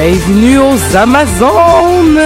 [0.00, 2.20] Bienvenue aux Amazones!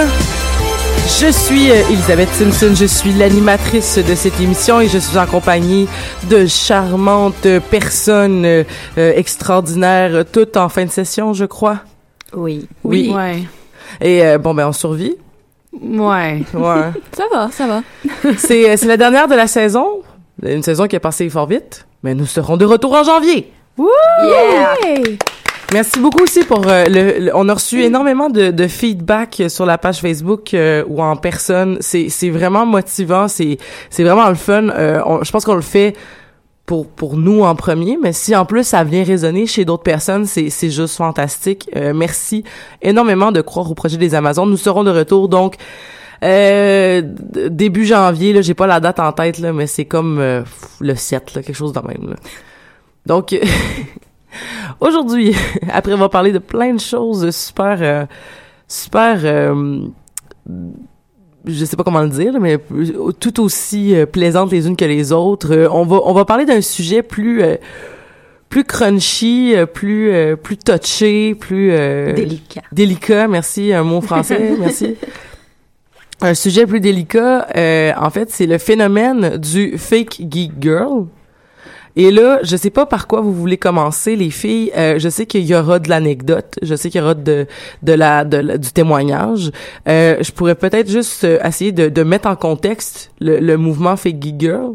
[1.07, 5.25] Je suis euh, Elisabeth Simpson, je suis l'animatrice de cette émission et je suis en
[5.25, 5.87] compagnie
[6.29, 8.63] de charmantes personnes euh,
[8.95, 11.79] extraordinaires, toutes en fin de session, je crois.
[12.33, 12.67] Oui.
[12.83, 13.11] Oui.
[13.11, 13.43] Ouais.
[13.99, 15.15] Et euh, bon, ben on survit.
[15.73, 16.43] Ouais.
[16.53, 16.91] Ouais.
[17.17, 17.81] Ça va, ça va.
[18.37, 20.03] c'est c'est la dernière de la saison,
[20.43, 23.51] une saison qui est passée fort vite, mais nous serons de retour en janvier.
[23.79, 25.17] Yeah!
[25.73, 29.99] Merci beaucoup aussi pour euh, le, On a reçu énormément de, feedback sur la page
[29.99, 31.77] Facebook euh, ou en personne.
[31.81, 33.27] C'est c'est vraiment motivant.
[33.27, 33.57] C'est
[33.89, 34.69] c'est vraiment le fun.
[34.69, 35.95] Euh, je pense qu'on le fait
[36.65, 40.25] pour pour nous en premier, mais si en plus ça vient résonner chez d'autres personnes,
[40.25, 41.69] c'est c'est juste fantastique.
[41.75, 42.43] Euh, merci
[42.81, 44.49] énormément de croire au projet des Amazones.
[44.49, 45.55] Nous serons de retour donc.
[46.23, 50.41] Euh, début janvier, là, j'ai pas la date en tête, là, mais c'est comme euh,
[50.79, 52.11] le 7, là, quelque chose de même.
[52.11, 52.15] Là.
[53.05, 53.35] Donc,
[54.79, 55.35] Aujourd'hui,
[55.71, 58.05] après avoir parlé de plein de choses super, euh,
[58.67, 59.85] super, euh,
[61.45, 62.57] je sais pas comment le dire, mais
[63.19, 66.45] tout aussi euh, plaisantes les unes que les autres, euh, on va, on va parler
[66.45, 67.43] d'un sujet plus,
[68.49, 72.61] plus crunchy, plus, plus touché, plus Délicat.
[72.71, 73.27] délicat.
[73.27, 74.55] Merci, un mot français.
[74.59, 74.95] merci.
[76.21, 77.47] Un sujet plus délicat,
[77.97, 81.07] en fait, c'est le phénomène du fake geek girl.
[81.95, 84.71] Et là, je sais pas par quoi vous voulez commencer, les filles.
[84.75, 87.45] Euh, je sais qu'il y aura de l'anecdote, je sais qu'il y aura de
[87.83, 89.51] de la, de la- du témoignage.
[89.87, 93.95] Euh, je pourrais peut-être juste euh, essayer de, de mettre en contexte le, le mouvement
[93.95, 94.73] Fake Geek Girl.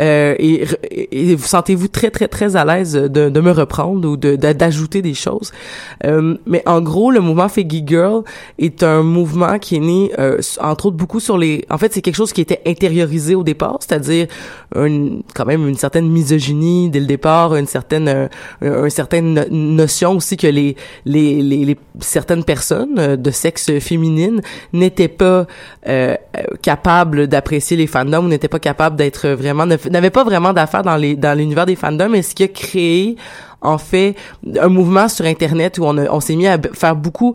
[0.00, 4.16] Euh, et, et, vous sentez-vous très très très à l'aise de, de me reprendre ou
[4.16, 5.52] de d'ajouter des choses.
[6.04, 8.22] Euh, mais en gros, le mouvement Figgy Girl
[8.58, 11.64] est un mouvement qui est né euh, entre autres beaucoup sur les.
[11.70, 14.26] En fait, c'est quelque chose qui était intériorisé au départ, c'est-à-dire
[14.72, 18.28] quand même une certaine misogynie dès le départ, une certaine
[18.62, 24.40] euh, une certaine notion aussi que les, les les, les certaines personnes de sexe féminine
[24.72, 25.46] n'étaient pas
[25.86, 26.16] euh,
[26.62, 31.16] capables d'apprécier les fandoms, n'étaient pas capables d'être vraiment n'avait pas vraiment d'affaires dans les
[31.16, 33.16] dans l'univers des fandoms et ce qui a créé
[33.64, 34.14] en fait
[34.60, 37.34] un mouvement sur internet où on, on s'est mis à faire beaucoup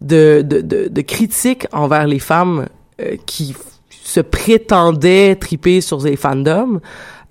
[0.00, 2.66] de, de, de, critiques envers les femmes
[3.00, 3.54] euh, qui
[4.04, 6.80] se prétendaient triper sur les fandoms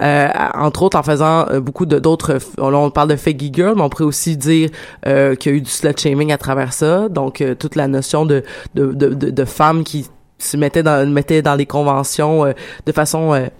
[0.01, 3.83] euh, entre autres en faisant euh, beaucoup de d'autres on, parle de fake girl mais
[3.83, 4.69] on pourrait aussi dire
[5.03, 7.09] qu'il y a eu du slut shaming à travers ça.
[7.09, 8.43] Donc toute la notion de
[8.73, 10.07] de, de, de, de femmes qui
[10.39, 12.45] se mettaient dans mettaient dans les conventions
[12.85, 13.51] de façon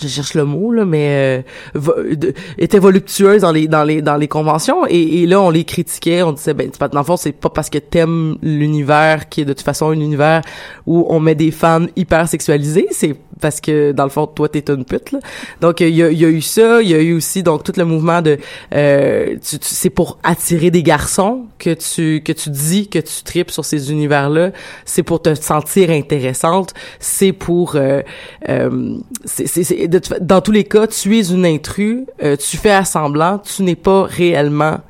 [0.00, 1.44] je cherche le mot là mais
[1.74, 5.64] euh, était voluptueuse dans les dans les dans les conventions et, et là on les
[5.64, 9.44] critiquait on disait ben dans le fond c'est pas parce que t'aimes l'univers qui est
[9.44, 10.42] de toute façon un univers
[10.86, 14.64] où on met des femmes hyper sexualisées c'est parce que dans le fond toi t'es
[14.68, 15.18] une pute là.
[15.60, 17.72] donc il y a, y a eu ça il y a eu aussi donc tout
[17.76, 18.38] le mouvement de
[18.74, 23.50] euh, tu, c'est pour attirer des garçons que tu que tu dis que tu tripes
[23.50, 24.50] sur ces univers là
[24.84, 28.02] c'est pour te sentir intéressante c'est pour euh,
[28.48, 29.88] euh c'est
[30.20, 34.04] dans tous les cas, tu es une intrus, euh, tu fais assemblant, tu n'es pas
[34.04, 34.80] réellement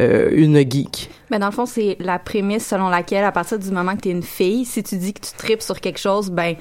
[0.00, 1.10] euh, une geek.
[1.30, 4.08] Mais dans le fond, c'est la prémisse selon laquelle, à partir du moment que tu
[4.08, 6.56] es une fille, si tu dis que tu tripes sur quelque chose, ben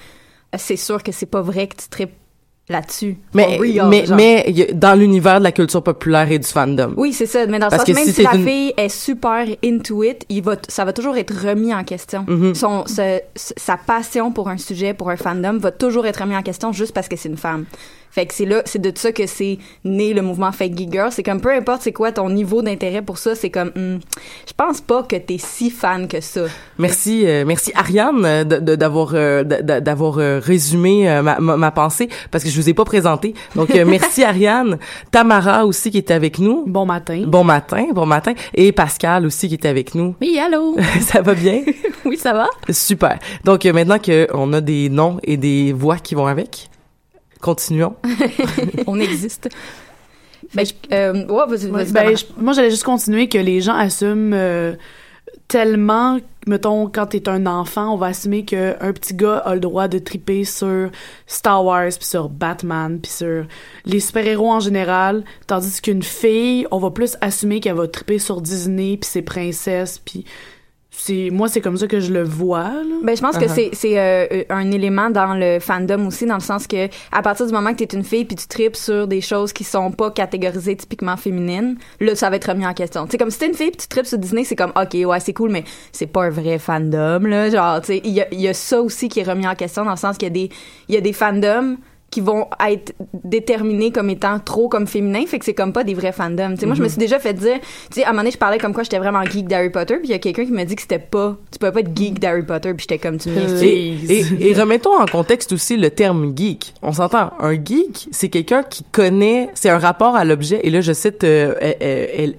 [0.57, 2.11] c'est sûr que c'est pas vrai que tu tripes
[2.69, 3.17] là-dessus.
[3.33, 6.93] Mais, mais, mais dans l'univers de la culture populaire et du fandom.
[6.95, 7.45] Oui, c'est ça.
[7.45, 10.85] Mais dans le sens, même si, la fille est super into it, il va, ça
[10.85, 12.25] va toujours être remis en question.
[12.27, 12.55] Mm-hmm.
[12.55, 12.85] Son,
[13.35, 16.93] sa passion pour un sujet, pour un fandom, va toujours être remis en question juste
[16.93, 17.65] parce que c'est une femme.
[18.11, 21.11] Fait que c'est là, c'est de ça que c'est né le mouvement Fake Geek Girl.
[21.11, 23.99] C'est comme peu importe c'est quoi ton niveau d'intérêt pour ça, c'est comme, hmm,
[24.47, 26.41] je pense pas que t'es si fan que ça.
[26.77, 32.59] Merci, euh, merci Ariane euh, d'avoir euh, d'avoir résumé ma, ma, pensée parce que je
[32.59, 33.33] vous ai pas présenté.
[33.55, 34.77] Donc merci Ariane,
[35.09, 36.65] Tamara aussi qui était avec nous.
[36.67, 37.23] Bon matin.
[37.25, 40.15] Bon matin, bon matin et Pascal aussi qui était avec nous.
[40.19, 40.75] Oui, allô?
[41.01, 41.61] ça va bien?
[42.03, 42.47] Oui, ça va.
[42.71, 43.19] Super.
[43.45, 46.70] Donc maintenant que on a des noms et des voix qui vont avec.
[47.41, 47.95] Continuons.
[48.87, 49.49] On existe.
[50.53, 51.13] Ben, euh,
[51.91, 54.75] ben, moi, j'allais juste continuer que les gens assument euh,
[55.47, 59.87] tellement, mettons, quand t'es un enfant, on va assumer qu'un petit gars a le droit
[59.87, 60.89] de triper sur
[61.25, 63.45] Star Wars, puis sur Batman, puis sur
[63.85, 68.41] les super-héros en général, tandis qu'une fille, on va plus assumer qu'elle va triper sur
[68.41, 70.25] Disney, puis ses princesses, puis
[70.93, 72.95] c'est moi c'est comme ça que je le vois là.
[73.01, 73.55] ben je pense que uh-huh.
[73.55, 77.47] c'est c'est euh, un élément dans le fandom aussi dans le sens que à partir
[77.47, 79.91] du moment que tu es une fille puis tu tripes sur des choses qui sont
[79.91, 83.47] pas catégorisées typiquement féminines là ça va être remis en question c'est comme si t'es
[83.47, 86.07] une fille puis tu tripes sur Disney c'est comme ok ouais c'est cool mais c'est
[86.07, 89.07] pas un vrai fandom là genre tu sais il y a, y a ça aussi
[89.07, 90.49] qui est remis en question dans le sens qu'il y a des
[90.89, 91.77] il y a des fandoms
[92.11, 92.93] qui vont être
[93.23, 95.25] déterminés comme étant trop comme féminins.
[95.25, 96.53] Fait que c'est comme pas des vrais fandoms.
[96.55, 96.91] Tu sais moi je me mhm.
[96.91, 97.59] suis déjà fait dire
[97.89, 99.95] tu sais à un moment donné je parlais comme quoi j'étais vraiment geek d'Harry Potter
[99.95, 101.97] puis il y a quelqu'un qui m'a dit que c'était pas tu pouvais pas être
[101.97, 105.77] geek d'Harry Potter puis j'étais comme tu me et, et, et, remettons en contexte aussi
[105.77, 106.73] le terme geek.
[106.81, 110.59] On s'entend un geek c'est quelqu'un qui connaît c'est un rapport à l'objet.
[110.63, 111.55] Et là je cite euh,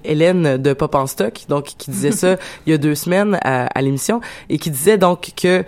[0.04, 2.36] Hélène de Pop en stock donc qui disait ça
[2.66, 5.64] il y a deux semaines à, à l'émission et qui disait donc que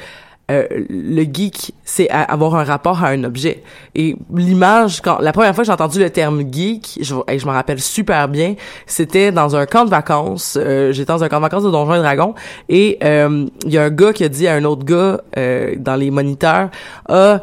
[0.51, 3.63] euh, le geek, c'est avoir un rapport à un objet.
[3.95, 7.47] Et l'image, quand la première fois que j'ai entendu le terme geek, je, et je
[7.47, 8.55] m'en rappelle super bien,
[8.87, 10.59] c'était dans un camp de vacances.
[10.61, 12.35] Euh, J'étais dans un camp de vacances de Donjons et Dragons,
[12.69, 15.75] et euh, il y a un gars qui a dit à un autre gars euh,
[15.79, 16.69] dans les moniteurs,
[17.09, 17.41] ah,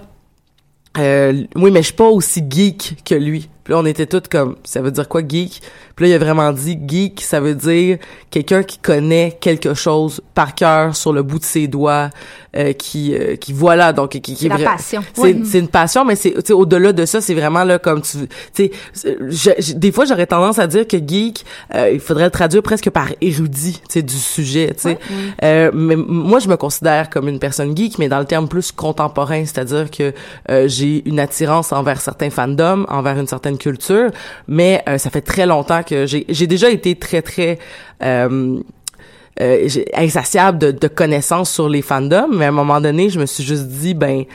[0.95, 3.49] oui, mais je suis pas aussi geek que lui.
[3.63, 5.61] Puis là, on était tous comme, ça veut dire quoi geek?
[6.01, 7.99] Puis là, il a vraiment dit geek, ça veut dire
[8.31, 12.09] quelqu'un qui connaît quelque chose par cœur sur le bout de ses doigts,
[12.55, 15.03] euh, qui euh, qui voilà donc qui, qui la passion.
[15.13, 18.17] C'est c'est une passion, mais c'est au-delà de ça, c'est vraiment là comme tu
[18.55, 18.71] tu
[19.33, 22.89] sais, des fois j'aurais tendance à dire que geek, euh, il faudrait le traduire presque
[22.89, 24.97] par érudit, tu sais, du sujet, tu sais.
[25.43, 28.71] Euh, mais moi, je me considère comme une personne geek, mais dans le terme plus
[28.71, 30.13] contemporain, c'est-à-dire que
[30.67, 34.09] j'ai une attirance envers certains fandoms, envers une certaine culture,
[34.47, 37.59] mais ça fait très longtemps que j'ai déjà été très très
[38.03, 38.59] euh,
[39.39, 43.25] euh, insatiable de, de connaissances sur les fandoms, mais à un moment donné, je me
[43.25, 44.25] suis juste dit ben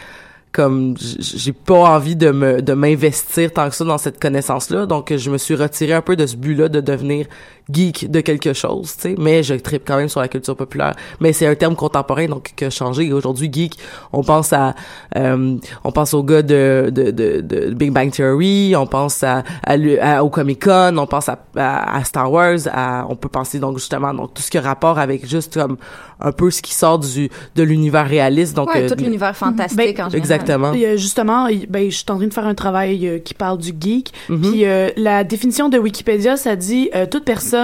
[0.53, 4.87] comme j'ai pas envie de me de m'investir tant que ça dans cette connaissance là
[4.87, 7.27] donc je me suis retiré un peu de ce but là de devenir
[7.73, 10.95] geek de quelque chose tu sais mais je tripe quand même sur la culture populaire.
[11.21, 13.13] Mais c'est un terme contemporain donc qui a changé.
[13.13, 13.77] Aujourd'hui geek
[14.13, 14.75] on pense à
[15.17, 19.43] euh, on pense au gars de, de, de, de, Big Bang Theory on pense à,
[19.65, 23.79] à, au Comic Con on pense à, à, Star Wars à, on peut penser donc
[23.79, 25.77] justement donc tout ce qui a rapport avec juste comme
[26.21, 29.77] un peu ce qui sort du de l'univers réaliste donc ouais, euh, tout l'univers fantastique
[29.77, 30.17] ben, en général.
[30.17, 30.73] exactement.
[30.97, 34.13] justement ben je suis en train de faire un travail euh, qui parle du geek.
[34.29, 34.41] Mm-hmm.
[34.41, 37.56] puis la définition de Wikipédia ça dit toute personne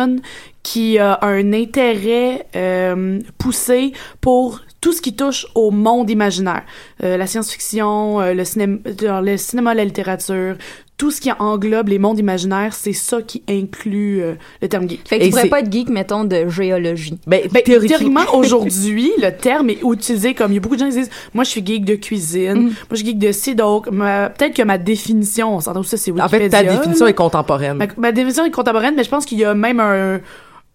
[0.63, 6.65] qui a un intérêt euh, poussé pour tout ce qui touche au monde imaginaire.
[7.03, 10.57] Euh, la science-fiction, euh, le, cinéma, le cinéma, la littérature,
[11.03, 14.23] tout ce qui englobe les mondes imaginaires, c'est ça qui inclut
[14.61, 15.01] le terme geek.
[15.09, 17.19] Fait que tu pourrais pas être geek, mettons, de géologie.
[17.27, 20.53] Ben, ben théoriquement, aujourd'hui, le terme est utilisé comme...
[20.53, 22.53] Il y a beaucoup de gens qui disent «Moi, je suis geek de cuisine.
[22.53, 22.63] Mm.
[22.63, 26.13] Moi, je suis geek de ci.» Donc, peut-être que ma définition, on s'entend ça, c'est
[26.13, 26.37] Wikipédia.
[26.37, 27.85] En fait, ta définition est contemporaine.
[27.97, 30.21] ma définition est contemporaine, mais je pense qu'il y a même un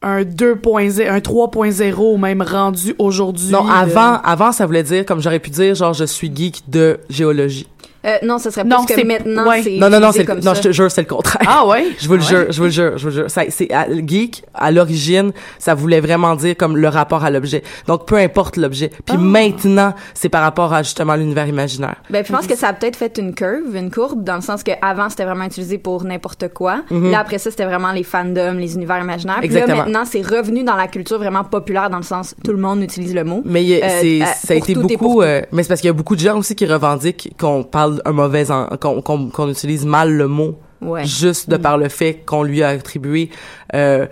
[0.02, 3.50] un 2.0, un 3.0 même rendu aujourd'hui.
[3.52, 7.00] Non, avant, avant, ça voulait dire, comme j'aurais pu dire, genre, je suis geek de
[7.10, 7.68] géologie.
[8.06, 10.62] Euh, non, ce serait plus que maintenant, c'est Non, non, non, c'est comme non, je
[10.62, 11.48] te jure, c'est le contraire.
[11.48, 11.88] Ah ouais?
[12.00, 13.30] je vous le jure, je vous le jure, je vous le jure.
[13.30, 13.70] Ça, c'est,
[14.06, 17.64] geek, à l'origine, ça voulait vraiment dire comme le rapport à l'objet.
[17.88, 18.90] Donc, peu importe l'objet.
[19.06, 19.18] Puis ah.
[19.18, 21.96] maintenant, c'est par rapport à justement l'univers imaginaire.
[22.10, 24.64] Ben, je pense que ça a peut-être fait une curve, une courbe, dans le sens
[24.64, 26.82] que avant c'était vraiment utilisé pour n'importe quoi.
[26.92, 27.12] Mm-hmm.
[27.12, 29.40] Là, après ça, c'était vraiment les fandoms, les univers imaginaires.
[29.40, 32.58] Puis là, maintenant, c'est revenu dans la culture vraiment populaire, dans le sens tout le
[32.58, 33.42] monde utilise le mot.
[33.46, 36.16] Mais euh, c'est, ça a été beaucoup, euh, mais c'est parce qu'il y a beaucoup
[36.16, 40.58] de gens aussi qui revendiquent qu'on parle un mauvais en, qu'on utilise mal le mot
[41.04, 43.30] juste de par le fait qu'on lui a attribué
[43.74, 44.06] euh,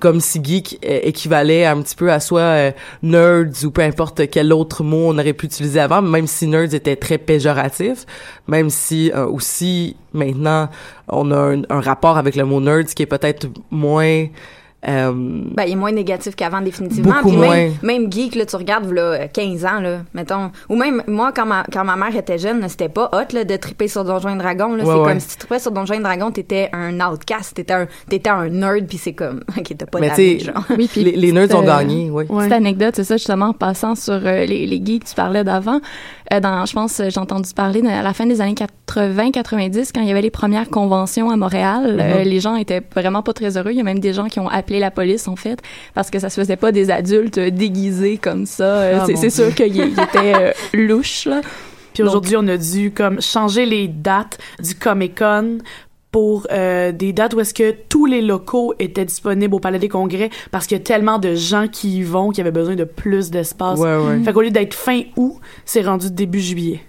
[0.00, 2.72] comme si geek équivalait un petit peu à soit euh,
[3.02, 6.74] nerds ou peu importe quel autre mot on aurait pu utiliser avant même si nerds
[6.74, 8.04] était très péjoratif
[8.48, 10.68] même si euh, aussi maintenant
[11.08, 14.26] on a un, un, rapport avec le mot nerds qui est peut-être moins
[14.88, 17.16] euh, ben, il est moins négatif qu'avant, définitivement.
[17.22, 17.68] Beaucoup moins.
[17.82, 20.50] Même, geek, là, tu regardes, là, 15 ans, là, mettons.
[20.70, 23.56] Ou même, moi, quand ma, quand ma mère était jeune, c'était pas hot, là, de
[23.56, 24.84] triper sur Donjons et Dragons, là.
[24.84, 28.30] c'est comme si tu tripais sur Donjons et Dragons, t'étais un outcast, t'étais un, t'étais
[28.30, 30.64] un nerd, puis c'est comme, ok, t'as pas d'avis, genre.
[30.76, 32.24] Oui, puis les, les nerds ont gagné, oui.
[32.40, 35.80] Cette anecdote, c'est ça, justement, en passant sur euh, les, les geeks, tu parlais d'avant.
[36.32, 40.08] Euh, dans, je pense, j'ai entendu parler à la fin des années 80-90, quand il
[40.08, 42.22] y avait les premières conventions à Montréal, mm-hmm.
[42.22, 43.72] les gens étaient vraiment pas très heureux.
[43.72, 45.60] Il y a même des gens qui ont appelé la police, en fait,
[45.94, 48.64] parce que ça se faisait pas des adultes déguisés comme ça.
[48.64, 51.40] Euh, ah, c'est sûr qu'il était euh, louche, là.
[51.94, 55.58] Puis aujourd'hui, on a dû comme changer les dates du Comic Con
[56.12, 59.88] pour euh, des dates où est-ce que tous les locaux étaient disponibles au Palais des
[59.88, 62.74] Congrès parce qu'il y a tellement de gens qui y vont qu'il y avait besoin
[62.74, 63.78] de plus d'espace.
[63.78, 64.22] Ouais, ouais.
[64.24, 66.80] Fait qu'au lieu d'être fin août, c'est rendu début juillet.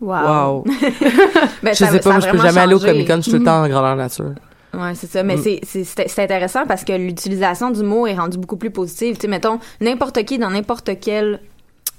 [0.00, 0.64] Wow.
[1.62, 3.38] ben, je sais pas, moi je peux jamais aller au Comic Con, je suis tout
[3.38, 4.34] le temps en grandeur nature.
[4.74, 5.22] Ouais, c'est ça.
[5.22, 5.60] Mais mm.
[5.62, 9.14] c'est, c'est, intéressant parce que l'utilisation du mot est rendue beaucoup plus positive.
[9.14, 11.40] Tu sais, mettons, n'importe qui dans n'importe quelle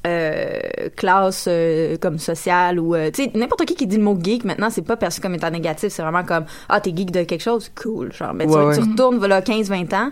[0.08, 0.60] euh,
[0.96, 4.46] classe euh, comme sociale ou euh, tu sais n'importe qui qui dit le mot geek
[4.46, 7.42] maintenant c'est pas perçu comme étant négatif c'est vraiment comme ah t'es geek de quelque
[7.42, 7.72] chose?
[7.82, 10.12] Cool genre mais tu, tu retournes voilà 15 20 ans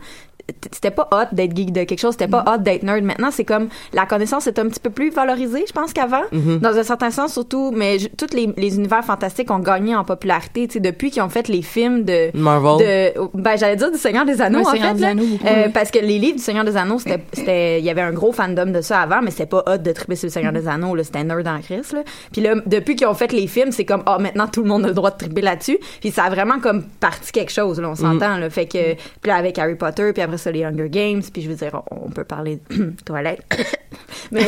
[0.71, 2.49] c'était pas hot d'être geek de quelque chose, c'était pas mm.
[2.49, 3.03] hot d'être nerd.
[3.03, 6.59] Maintenant, c'est comme la connaissance est un petit peu plus valorisée, je pense qu'avant, mm-hmm.
[6.59, 7.71] dans un certain sens surtout.
[7.75, 11.29] Mais tous les, les, univers fantastiques ont gagné en popularité, tu sais, depuis qu'ils ont
[11.29, 12.85] fait les films de Marvel.
[12.85, 16.19] De, ben j'allais dire du Seigneur des Anneaux en fait, là, euh, parce que les
[16.19, 19.21] livres du Seigneur des Anneaux, c'était, il y avait un gros fandom de ça avant,
[19.21, 21.59] mais c'était pas hot de triper sur le Seigneur des Anneaux, là, c'était nerd en
[21.59, 21.91] crise.
[21.91, 22.03] Là.
[22.31, 24.85] Puis là, depuis qu'ils ont fait les films, c'est comme oh maintenant tout le monde
[24.85, 25.79] a le droit de triper là-dessus.
[26.01, 28.37] Puis ça a vraiment comme parti quelque chose, là, on s'entend.
[28.37, 31.41] Là, fait que puis là avec Harry Potter, puis après ça les Hunger Games, puis
[31.41, 33.43] je veux dire, on, peut parler de toilette.
[34.31, 34.47] mais,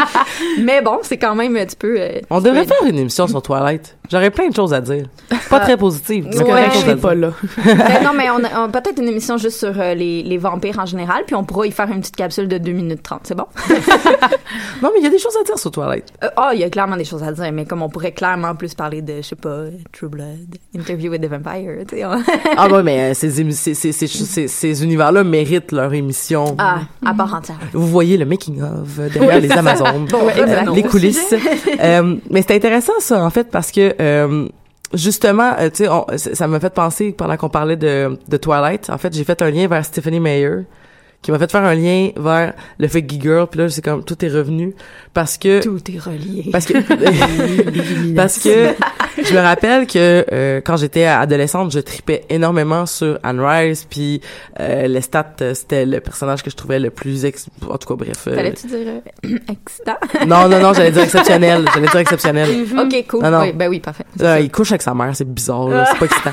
[0.60, 2.00] mais bon, c'est quand même, tu peux...
[2.00, 3.96] Euh, on devrait faire une émission sur Twilight.
[4.10, 5.06] J'aurais plein de choses à dire.
[5.50, 7.32] Pas très positives, ouais, je pas là.
[7.64, 10.86] Ben non, mais on a, peut-être une émission juste sur euh, les, les, vampires en
[10.86, 13.46] général, puis on pourra y faire une petite capsule de 2 minutes 30, c'est bon?
[14.82, 16.06] non, mais il y a des choses à dire sur Twilight.
[16.24, 18.54] Euh, ah, il y a clairement des choses à dire, mais comme on pourrait clairement
[18.54, 22.02] plus parler de, je sais pas, True Blood, Interview with the Vampire, tu sais.
[22.02, 26.54] ah ouais, mais ces, ces, ces, ces univers-là méritent leur émission.
[26.58, 27.58] Ah, à part entière.
[27.72, 31.34] Vous voyez le making-of derrière les Amazones, euh, les coulisses.
[32.30, 34.48] mais c'est intéressant, ça, en fait, parce que euh,
[34.94, 35.84] justement, euh, tu
[36.16, 38.90] sais, ça m'a fait penser pendant qu'on parlait de, de Twilight.
[38.90, 40.64] En fait, j'ai fait un lien vers Stephanie Meyer,
[41.22, 44.24] qui m'a fait faire un lien vers le fait Girl puis là c'est comme tout
[44.24, 44.74] est revenu
[45.14, 46.48] parce que tout est relié.
[46.52, 46.74] parce que
[48.14, 48.74] parce que
[49.22, 54.20] je me rappelle que euh, quand j'étais adolescente je tripais énormément sur Anne Rice puis
[54.60, 57.46] euh, Lestat euh, c'était le personnage que je trouvais le plus ex...
[57.68, 59.96] en tout cas bref euh, fallait-tu dire euh, excitant?
[60.26, 62.48] Non non non j'allais dire exceptionnel j'allais dire exceptionnel.
[62.78, 63.22] Ok cool.
[63.22, 63.40] Non, non.
[63.40, 64.04] Oui, ben oui parfait.
[64.40, 66.30] Il couche avec sa mère c'est bizarre c'est pas excitant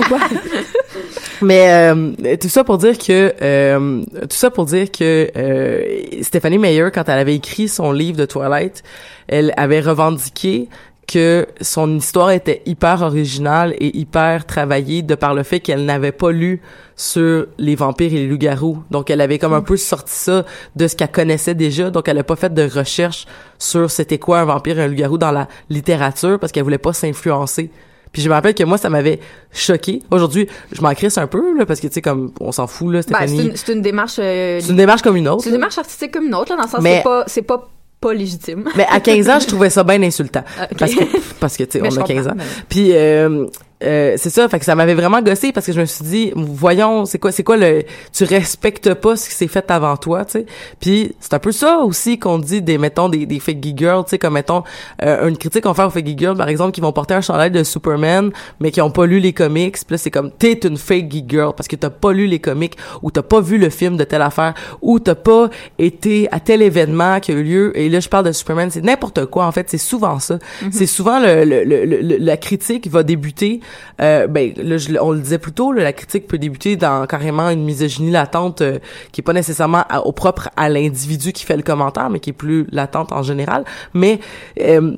[1.41, 6.57] mais euh, tout ça pour dire que euh, tout ça pour dire que euh, Stephanie
[6.57, 8.83] Meyer quand elle avait écrit son livre de Twilight,
[9.27, 10.69] elle avait revendiqué
[11.07, 16.11] que son histoire était hyper originale et hyper travaillée de par le fait qu'elle n'avait
[16.11, 16.61] pas lu
[16.95, 18.83] sur les vampires et les loups-garous.
[18.89, 21.91] Donc elle avait comme un peu sorti ça de ce qu'elle connaissait déjà.
[21.91, 23.27] Donc elle a pas fait de recherche
[23.59, 26.93] sur c'était quoi un vampire et un loup-garou dans la littérature parce qu'elle voulait pas
[26.93, 27.69] s'influencer
[28.11, 29.19] puis je me rappelle que moi, ça m'avait
[29.51, 30.01] choqué.
[30.11, 32.93] Aujourd'hui, je m'en crisse un peu, là, parce que, tu sais, comme, on s'en fout,
[32.93, 33.51] là, ben, Stéphanie.
[33.55, 34.17] c'est une, démarche...
[34.19, 35.43] Euh, c'est une démarche comme une autre.
[35.43, 37.69] C'est une démarche artistique comme une autre, là, dans le sens c'est pas, c'est pas
[38.01, 38.65] pas légitime.
[38.75, 40.43] Mais à 15 ans, je trouvais ça bien insultant.
[40.77, 41.03] Parce que,
[41.39, 42.35] parce que tu sais, on a 15 ans.
[42.69, 43.47] Puis, euh,
[43.83, 46.31] euh, c'est ça, fait que ça m'avait vraiment gossé parce que je me suis dit,
[46.35, 50.23] voyons, c'est quoi, c'est quoi le, tu respectes pas ce qui s'est fait avant toi,
[50.23, 50.45] tu sais.
[50.79, 54.11] Puis c'est un peu ça aussi qu'on dit des, mettons, des, des fake girls, tu
[54.11, 54.63] sais, comme mettons
[55.03, 57.51] euh, une critique qu'on fait aux fake girls, par exemple, qui vont porter un chandail
[57.51, 59.75] de Superman, mais qui ont pas lu les comics.
[59.75, 62.77] Puis là, c'est comme t'es une fake girl parce que t'as pas lu les comics
[63.01, 66.61] ou t'as pas vu le film de telle affaire ou t'as pas été à tel
[66.61, 67.77] événement qui a eu lieu.
[67.77, 69.69] Et là, je parle de Superman, c'est n'importe quoi en fait.
[69.69, 70.35] C'est souvent ça.
[70.35, 70.71] Mm-hmm.
[70.71, 73.59] C'est souvent le, le, le, la critique va débuter
[74.01, 77.63] euh, ben là, on le disait plus tôt, la critique peut débuter dans carrément une
[77.63, 78.79] misogynie latente euh,
[79.11, 82.33] qui est pas nécessairement au propre à l'individu qui fait le commentaire, mais qui est
[82.33, 83.63] plus latente en général.
[83.93, 84.19] Mais
[84.61, 84.95] euh,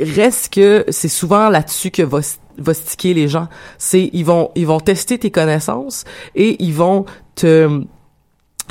[0.00, 2.20] reste que c'est souvent là-dessus que va
[2.58, 3.48] va sticker les gens.
[3.78, 7.82] C'est ils vont ils vont tester tes connaissances et ils vont te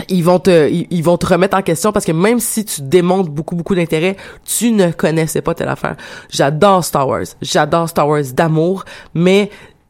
[0.07, 3.29] ils vont te ils vont te remettre en question parce que même si tu démontres
[3.29, 4.15] beaucoup beaucoup d'intérêt,
[4.45, 5.95] tu ne connaissais pas telle affaire.
[6.29, 9.49] J'adore Star Wars, j'adore Star Wars d'amour, mais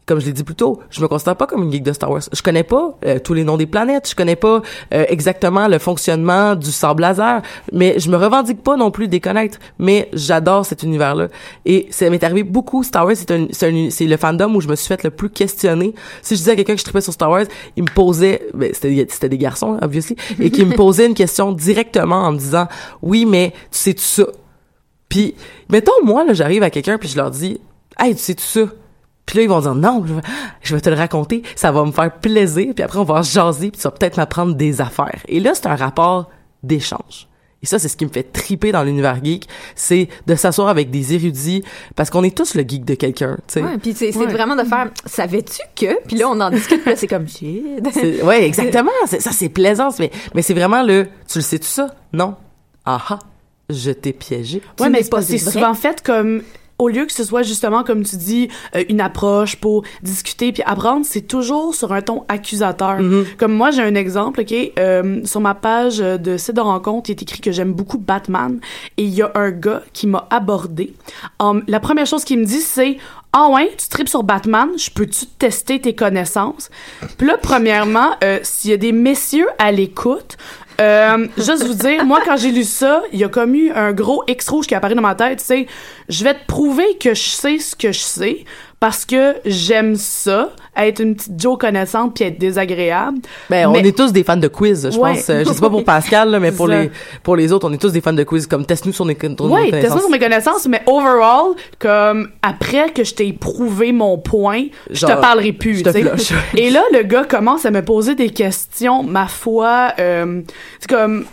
[0.10, 2.10] comme je l'ai dit plus tôt, je me considère pas comme une geek de Star
[2.10, 2.24] Wars.
[2.34, 5.78] Je connais pas euh, tous les noms des planètes, je connais pas euh, exactement le
[5.78, 10.66] fonctionnement du sable laser, mais je me revendique pas non plus des connaître, mais j'adore
[10.66, 11.28] cet univers-là.
[11.68, 12.82] Et ça m'est arrivé beaucoup.
[12.82, 15.94] Star Wars, c'est un, c'est le fandom où je me suis fait le plus questionner.
[16.24, 17.46] Si je disais à quelqu'un que je tripais sur Star Wars,
[17.78, 21.52] il me posait, ben, c'était, c'était des garçons, obviously, et qui me posait une question
[21.52, 22.68] directement en me disant,
[23.04, 24.26] oui, mais tu sais tout ça.
[25.08, 25.36] Puis,
[25.70, 27.62] mettons, moi, là, j'arrive à quelqu'un puis je leur dis,
[28.00, 28.62] hey, tu sais tout ça
[29.30, 30.04] puis là, ils vont dire non,
[30.64, 33.70] je vais, te le raconter, ça va me faire plaisir, puis après on va jaser,
[33.70, 35.22] puis tu vas peut-être m'apprendre des affaires.
[35.28, 36.32] Et là, c'est un rapport
[36.64, 37.28] d'échange.
[37.62, 40.90] Et ça, c'est ce qui me fait triper dans l'univers geek, c'est de s'asseoir avec
[40.90, 41.64] des érudits,
[41.96, 43.62] parce qu'on est tous le geek de quelqu'un, tu sais.
[43.62, 46.96] Ouais, puis c'est vraiment de faire, savais-tu que, puis là on en discute, puis là
[46.96, 47.64] c'est comme shit.
[48.24, 48.90] ouais, exactement.
[49.06, 51.94] Ça c'est plaisant, mais mais c'est vraiment le, tu le sais tout ça?
[52.14, 52.34] Non.
[52.84, 53.20] Aha
[53.70, 54.62] je t'ai piégé.
[54.80, 56.42] Ouais, mais c'est souvent fait comme
[56.80, 60.64] au lieu que ce soit justement comme tu dis euh, une approche pour discuter puis
[60.66, 63.36] apprendre c'est toujours sur un ton accusateur mm-hmm.
[63.38, 64.54] comme moi j'ai un exemple ok?
[64.80, 68.60] Euh, sur ma page de site de rencontre il est écrit que j'aime beaucoup Batman
[68.98, 70.94] et il y a un gars qui m'a abordé
[71.40, 72.98] um, la première chose qu'il me dit c'est
[73.32, 76.72] ah ouais, tu tripes sur Batman, je peux-tu tester tes connaissances?
[77.18, 80.38] Puis là, premièrement, euh, s'il y a des messieurs à l'écoute,
[80.80, 83.92] euh, juste vous dire, moi, quand j'ai lu ça, il y a comme eu un
[83.92, 85.42] gros X rouge qui apparu dans ma tête.
[85.42, 85.68] C'est,
[86.08, 88.46] je vais te prouver que je sais ce que je sais
[88.80, 93.20] parce que j'aime ça, être une petite Joe connaissante puis être désagréable.
[93.50, 95.30] Ben, on est tous des fans de quiz, je pense.
[95.30, 96.90] Euh, je sais pas pour Pascal, là, mais pour les,
[97.24, 98.48] pour les autres, on est tous des fans de quiz.
[98.48, 99.52] Comme, teste-nous sur, nos connaissances.
[99.52, 104.66] Oui, teste-nous sur mes connaissances, mais overall, comme, après que je t'ai prouvé mon point,
[104.90, 106.36] je te parlerai plus, tu sais.
[106.56, 110.42] Et là, le gars commence à me poser des questions, ma foi, euh,
[110.80, 111.26] c'est comme,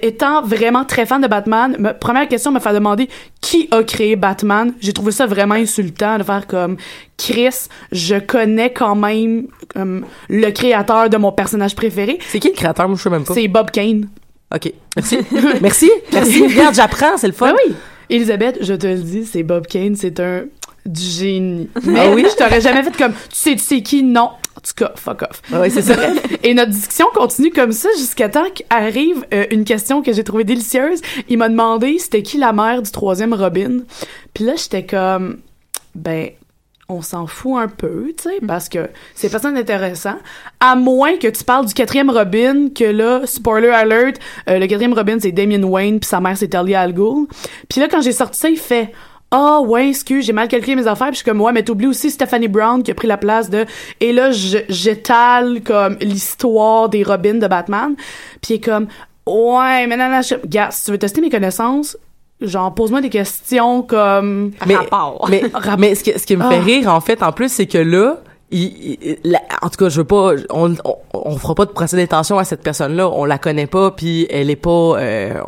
[0.00, 3.08] étant vraiment très fan de Batman, ma première question me fait demander
[3.40, 4.72] qui a créé Batman?
[4.80, 6.76] J'ai trouvé ça vraiment insultant de faire comme
[7.18, 9.48] Chris, je connais quand même
[10.28, 12.18] le créateur de mon personnage préféré.
[12.28, 12.88] C'est qui le créateur?
[12.88, 13.34] Moi, je sais même pas.
[13.34, 14.08] C'est Bob Kane.
[14.54, 14.72] OK.
[14.96, 15.18] Merci.
[15.60, 15.90] merci.
[16.12, 16.46] Merci.
[16.46, 17.48] Regarde, j'apprends, c'est le fun.
[17.48, 17.74] Ben oui.
[18.08, 20.44] Elisabeth, je te le dis, c'est Bob Kane, c'est un
[20.86, 21.68] du génie.
[21.82, 24.02] Mais ah oui, je t'aurais jamais fait comme tu sais tu sais qui?
[24.02, 24.30] Non
[24.66, 25.42] tout cas, fuck off.
[25.52, 25.94] Ah oui, c'est ça.
[26.42, 30.44] Et notre discussion continue comme ça jusqu'à temps qu'arrive euh, une question que j'ai trouvée
[30.44, 31.00] délicieuse.
[31.28, 33.80] Il m'a demandé c'était qui la mère du troisième Robin.
[34.34, 35.38] Puis là, j'étais comme,
[35.94, 36.30] ben,
[36.88, 40.16] on s'en fout un peu, tu sais, parce que c'est pas ça intéressant.
[40.60, 44.94] À moins que tu parles du quatrième Robin, que là, spoiler alert, euh, le quatrième
[44.94, 47.26] Robin, c'est Damien Wayne, puis sa mère, c'est Talia Al Ghul.
[47.68, 48.92] Puis là, quand j'ai sorti ça, il fait
[49.30, 51.88] ah ouais excuse j'ai mal calculé mes affaires puis je suis comme ouais mais t'oublies
[51.88, 53.64] aussi Stephanie Brown qui a pris la place de
[54.00, 57.94] et là j'étale comme l'histoire des Robins de Batman
[58.40, 58.86] puis il est comme
[59.26, 61.96] ouais mais non, non gars si tu veux tester mes connaissances
[62.40, 64.76] genre pose-moi des questions comme mais
[65.28, 65.42] mais,
[65.78, 66.64] mais ce qui, ce qui me fait ah.
[66.64, 68.18] rire en fait en plus c'est que là
[68.50, 69.16] il,
[69.62, 70.74] en tout cas, je veux pas, on,
[71.12, 73.08] on, fera pas de procès d'intention à cette personne-là.
[73.08, 75.40] On la connaît pas, puis elle est pas, euh,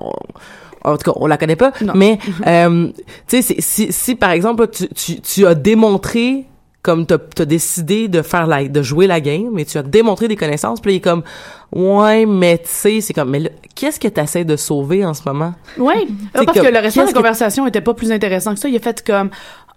[0.84, 1.72] en tout cas, on la connaît pas.
[1.94, 2.88] Mais, euh,
[3.26, 6.46] tu sais, si, si par exemple, tu, tu, tu as démontré
[6.82, 10.28] comme t'as as décidé de faire la de jouer la game mais tu as démontré
[10.28, 11.24] des connaissances puis il est comme
[11.72, 15.22] ouais mais tu sais c'est comme mais qu'est-ce que tu essaies de sauver en ce
[15.24, 15.54] moment?
[15.78, 16.06] Ouais.
[16.32, 18.68] Parce que le reste de la conversation était pas plus intéressant que ça.
[18.68, 19.30] Il a fait comme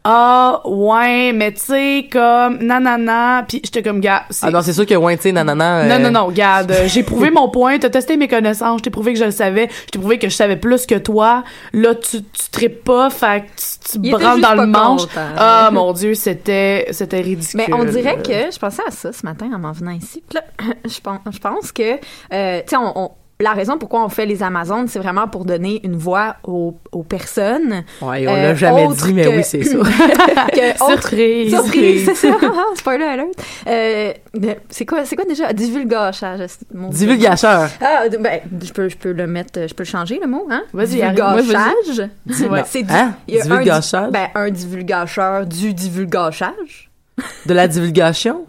[0.04, 4.86] ah ouais mais tu sais comme nanana puis j'étais comme gars ah non c'est sûr
[4.86, 7.90] que ouais tu sais nanana non non euh, non regarde j'ai prouvé mon point t'as
[7.90, 10.36] testé mes connaissances je t'ai prouvé que je le savais je t'ai prouvé que je
[10.36, 11.44] savais plus que toi.
[11.74, 15.02] Là tu tu tripes pas fait que tu, tu dans le manche.
[15.16, 17.62] ah mon dieu c'était c'était ridicule.
[17.68, 20.42] Mais on dirait que je pensais à ça ce matin en m'en venant ici là,
[20.86, 21.94] je pense je pense que
[22.34, 25.82] euh, tu sais on la raison pourquoi on fait les Amazones, c'est vraiment pour donner
[25.84, 27.84] une voix aux, aux personnes.
[28.02, 29.78] Ouais, on l'a euh, jamais dit, mais oui, c'est ça.
[30.90, 31.54] surprise!
[31.54, 32.38] Surprise, c'est ça.
[32.76, 33.30] Spoiler alert.
[33.68, 34.14] Euh,
[34.70, 35.54] c'est quoi, c'est quoi déjà?
[35.54, 36.50] Divulgachage.
[36.72, 37.70] Divulgacheur.
[37.82, 40.64] Ah, ben, je peux, je peux le mettre, je peux le changer, le mot, hein?
[40.74, 42.10] Vas-y, Divulgachage.
[42.30, 43.14] C'est du, hein?
[43.28, 43.94] Divulgachage?
[43.94, 46.90] Un, ben, un divulgacheur du divulgachage.
[47.46, 48.46] De la divulgation?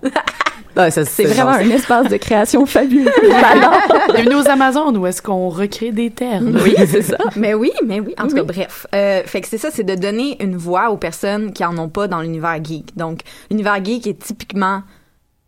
[0.91, 3.11] C'est vraiment un espace de création fabuleux.
[4.15, 6.59] Bienvenue aux Amazones où est-ce qu'on recrée des termes.
[6.63, 7.19] Oui, c'est ça.
[7.37, 8.15] Mais oui, mais oui.
[8.19, 8.87] En tout cas, bref.
[8.95, 11.89] Euh, fait que c'est ça, c'est de donner une voix aux personnes qui en ont
[11.89, 12.97] pas dans l'univers geek.
[12.97, 14.83] Donc, l'univers geek est typiquement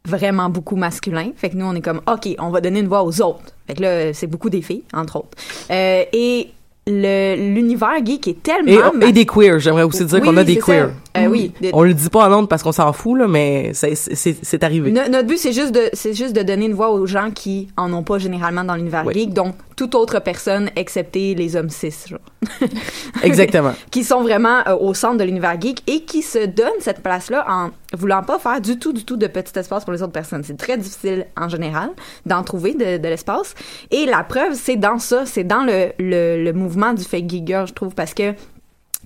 [0.06, 1.30] vraiment beaucoup masculin.
[1.36, 3.54] Fait que nous, on est comme, OK, on va donner une voix aux autres.
[3.66, 5.36] Fait que là, c'est beaucoup des filles, entre autres.
[5.70, 6.50] Euh, et
[6.86, 10.90] l'univers geek est tellement et, et des queers j'aimerais aussi dire qu'on a des queers.
[11.16, 11.52] Euh, oui.
[11.72, 14.90] On le dit pas en honte parce qu'on s'en fout là mais c'est arrivé.
[14.90, 17.92] Notre but c'est juste de c'est juste de donner une voix aux gens qui en
[17.92, 22.18] ont pas généralement dans l'univers geek donc toute autre personne excepté les hommes cis genre.
[23.22, 23.72] exactement.
[23.90, 27.30] Qui sont vraiment euh, au centre de l'univers geek et qui se donnent cette place
[27.30, 30.12] là en voulant pas faire du tout du tout de petit espace pour les autres
[30.12, 31.90] personnes c'est très difficile en général
[32.26, 33.54] d'en trouver de, l'espace
[33.90, 37.66] et la preuve c'est dans ça c'est dans le, le, le mouvement du fake geeker,
[37.66, 38.34] je trouve, parce que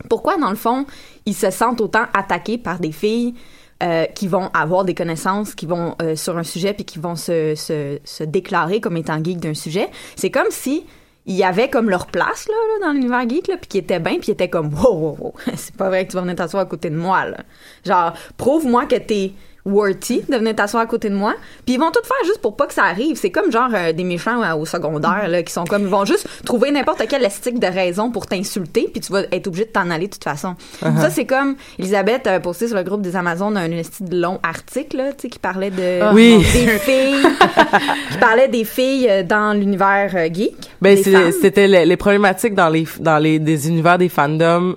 [0.09, 0.87] pourquoi, dans le fond,
[1.27, 3.35] ils se sentent autant attaqués par des filles
[3.83, 7.17] euh, qui vont avoir des connaissances, qui vont euh, sur un sujet, puis qui vont
[7.17, 9.89] se, se, se déclarer comme étant geek d'un sujet?
[10.17, 10.85] C'est comme si
[11.29, 14.15] il y avait comme leur place là, dans l'univers geek là, puis qui était bien,
[14.15, 15.35] puis qui était comme wow, wow, wow.
[15.57, 17.37] c'est pas vrai que tu vas venir t'asseoir à côté de moi là.
[17.85, 19.33] Genre prouve-moi que t'es
[19.69, 21.35] worthy de venir t'asseoir à côté de moi.
[21.65, 23.17] Puis ils vont tout faire juste pour pas que ça arrive.
[23.17, 26.27] C'est comme genre euh, des méchants au secondaire là, qui sont comme ils vont juste
[26.45, 29.91] trouver n'importe quelle estique de raison pour t'insulter puis tu vas être obligé de t'en
[29.91, 30.55] aller de toute façon.
[30.83, 31.01] Uh-huh.
[31.01, 34.97] Ça c'est comme Elisabeth a posté sur le groupe des Amazones un, de long article
[34.97, 36.13] là, qui parlait de ah.
[36.15, 36.39] oui.
[36.39, 37.23] des filles
[38.13, 40.55] qui parlait des filles euh, dans l'univers euh, geek.
[40.81, 40.97] Ben
[41.41, 44.77] c'était les, problématiques dans les dans les des univers des fandoms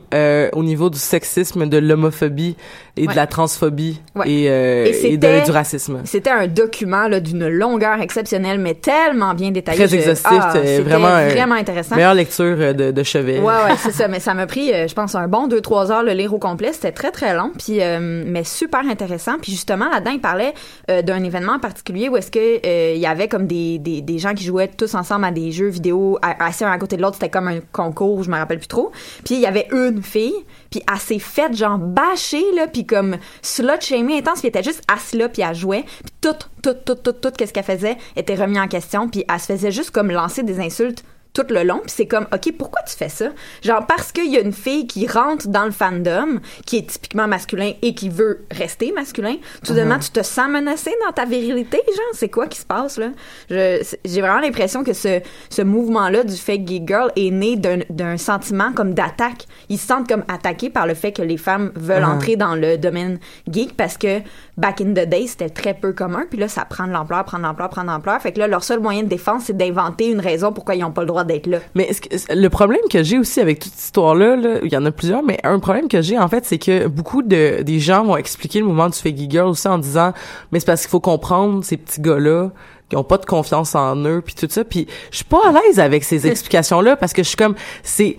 [0.54, 2.56] au niveau du sexisme, de l'homophobie
[2.98, 4.50] et de la transphobie et,
[4.82, 6.02] euh, et, de, du racisme.
[6.06, 9.86] C'était un document d'une longueur exceptionnelle, mais tellement bien détaillé.
[9.86, 11.96] Très exhaustif, ah, vraiment, vraiment intéressant.
[11.96, 13.40] Meilleure lecture euh, de, de chevet.
[13.40, 14.08] Ouais, ouais, c'est ça.
[14.08, 16.40] Mais ça m'a pris, euh, je pense, un bon deux trois heures le lire au
[16.40, 16.72] complet.
[16.74, 19.38] C'était très très long, puis mais super intéressant.
[19.42, 20.54] Puis justement là-dedans, il parlait
[20.88, 24.44] d'un événement particulier où est-ce que il y avait comme des, des, des gens qui
[24.44, 27.16] jouaient tous ensemble à des jeux vidéo assis un à côté de l'autre.
[27.16, 28.92] C'était comme un concours, je me rappelle plus trop.
[29.26, 30.34] Puis il y avait une fille,
[30.70, 35.20] puis s'est faite genre bâcher là, puis comme slut shaming intense, puis était juste assise
[35.20, 38.60] là, puis elle jouait, puis tout, tout, tout, tout, tout, qu'est-ce qu'elle faisait était remis
[38.60, 41.80] en question, puis elle se faisait juste comme lancer des insultes tout le long.
[41.80, 43.30] Puis c'est comme, OK, pourquoi tu fais ça?
[43.62, 47.28] Genre, parce qu'il y a une fille qui rentre dans le fandom, qui est typiquement
[47.28, 50.06] masculin et qui veut rester masculin, tout de même, uh-huh.
[50.06, 53.10] tu te sens menacé dans ta virilité, genre, c'est quoi qui se passe, là?
[53.50, 58.74] J'ai vraiment l'impression que ce, ce mouvement-là du fake gay girl est né d'un sentiment
[58.74, 59.46] comme d'attaque.
[59.70, 62.16] Ils se sentent comme attaqués par le fait que les femmes veulent uh-huh.
[62.16, 64.20] entrer dans le domaine geek parce que
[64.58, 67.38] back in the day, c'était très peu commun, puis là, ça prend de l'ampleur, prend
[67.38, 68.22] de l'ampleur, prend de l'ampleur.
[68.22, 70.92] Fait que là, leur seul moyen de défense, c'est d'inventer une raison pourquoi ils n'ont
[70.92, 71.60] pas le droit d'être là.
[71.76, 71.90] Mais
[72.30, 75.40] le problème que j'ai aussi avec toute cette histoire-là, il y en a plusieurs, mais
[75.44, 78.66] un problème que j'ai en fait, c'est que beaucoup de des gens vont expliquer le
[78.66, 80.14] mouvement du fake girl aussi en disant,
[80.52, 82.52] mais c'est parce qu'il faut comprendre ces petits gars-là
[82.92, 84.66] qui ont pas de confiance en eux puis tout ça.
[84.66, 87.56] Puis je suis pas à l'aise avec ces explications là parce que je suis comme
[87.84, 88.18] c'est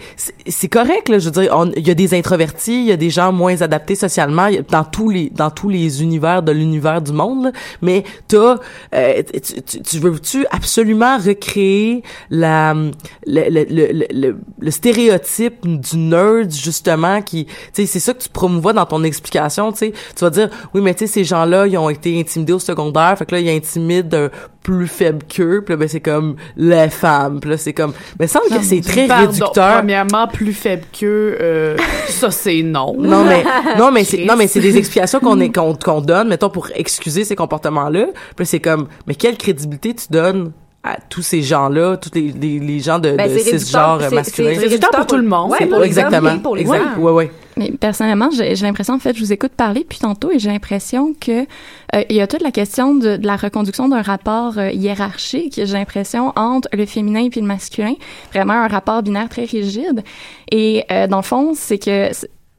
[0.48, 1.18] c'est correct là.
[1.18, 3.96] Je veux dire il y a des introvertis il y a des gens moins adaptés
[3.96, 8.56] socialement dans tous les dans tous les univers de l'univers du monde mais t'as
[8.94, 9.22] euh,
[9.66, 12.92] tu, tu, veux-tu absolument recréer la le,
[13.26, 18.30] le, le, le, le stéréotype du nerd justement qui tu sais c'est ça que tu
[18.30, 19.92] promouvois dans ton explication tu sais.
[20.16, 23.18] Tu vas dire oui mais tu sais ces gens-là ils ont été intimidés au secondaire
[23.18, 24.30] fait que là ils intimident
[24.62, 27.92] plus faible qu'eux, puis là, ben, c'est comme les femmes, puis là, c'est comme...
[28.18, 29.78] Mais ça semble que c'est très réducteur.
[29.78, 31.76] Premièrement, plus faible qu'eux, euh,
[32.08, 32.94] ça, c'est non.
[32.98, 33.44] Non, mais,
[33.78, 36.68] non, mais c'est, non, mais c'est des explications qu'on est, qu'on, qu'on donne, mettons, pour
[36.74, 38.06] excuser ces comportements-là.
[38.36, 40.52] Puis c'est comme, mais quelle crédibilité tu donnes
[40.84, 44.50] à tous ces gens-là, tous les, les, gens de, ben, de ce genre masculin.
[44.54, 45.50] C'est réducteur pour tout le monde.
[45.52, 46.38] Ouais, pour exactement.
[46.38, 46.98] Pour les exact.
[46.98, 47.30] Ouais, ouais.
[47.56, 51.14] Mais personnellement, j'ai l'impression, en fait, je vous écoute parler puis tantôt et j'ai l'impression
[51.20, 54.70] que euh, il y a toute la question de, de la reconduction d'un rapport euh,
[54.70, 57.94] hiérarchique, j'ai l'impression, entre le féminin et le masculin.
[58.32, 60.02] Vraiment un rapport binaire très rigide.
[60.50, 62.10] Et euh, dans le fond, c'est que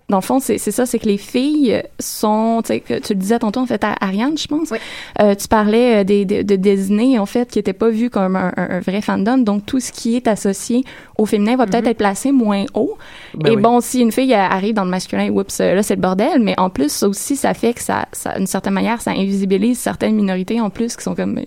[0.09, 3.65] dans le fond, c'est ça, c'est que les filles sont, tu le disais tantôt, en
[3.65, 4.71] fait, à Ariane, je pense.
[5.21, 8.35] Euh, tu parlais euh, des, de, de Disney, en fait, qui n'étaient pas vus comme
[8.35, 9.37] un, un, vrai fandom.
[9.37, 10.83] Donc, tout ce qui est associé
[11.17, 11.89] au féminin va peut-être mm-hmm.
[11.89, 12.97] être placé moins haut.
[13.33, 16.41] Ben Et bon, si une fille arrive dans le masculin, oups, là, c'est le bordel.
[16.41, 19.79] Mais en plus, ça aussi, ça fait que ça, ça d'une certaine manière, ça invisibilise
[19.79, 21.39] certaines minorités en plus qui sont comme,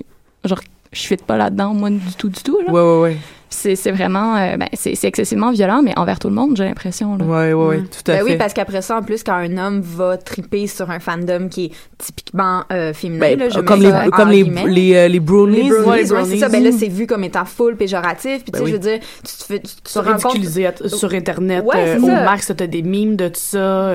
[0.45, 0.61] genre,
[0.93, 2.59] je suis pas là-dedans, moi, du tout, du tout.
[2.67, 2.73] Là.
[2.73, 3.17] Ouais, ouais, ouais
[3.49, 7.53] c'est vraiment euh, ben, c'est excessivement violent mais envers tout le monde j'ai l'impression ouais
[7.53, 7.87] ouais, mm.
[7.87, 8.23] tout à ben fait.
[8.25, 11.67] oui parce qu'après ça en plus quand un homme va triper sur un fandom qui
[11.67, 15.71] est typiquement euh, féminin ben, là, je comme les comme les les, euh, les brownies
[15.71, 16.49] les brownies, c'est ça.
[16.49, 19.37] ben là c'est vu comme étant full péjoratif puis tu sais je veux dire tu
[19.37, 23.29] te fais tu, te rends compte sur internet ouais, au max t'as des mimes de
[23.29, 23.93] tout ça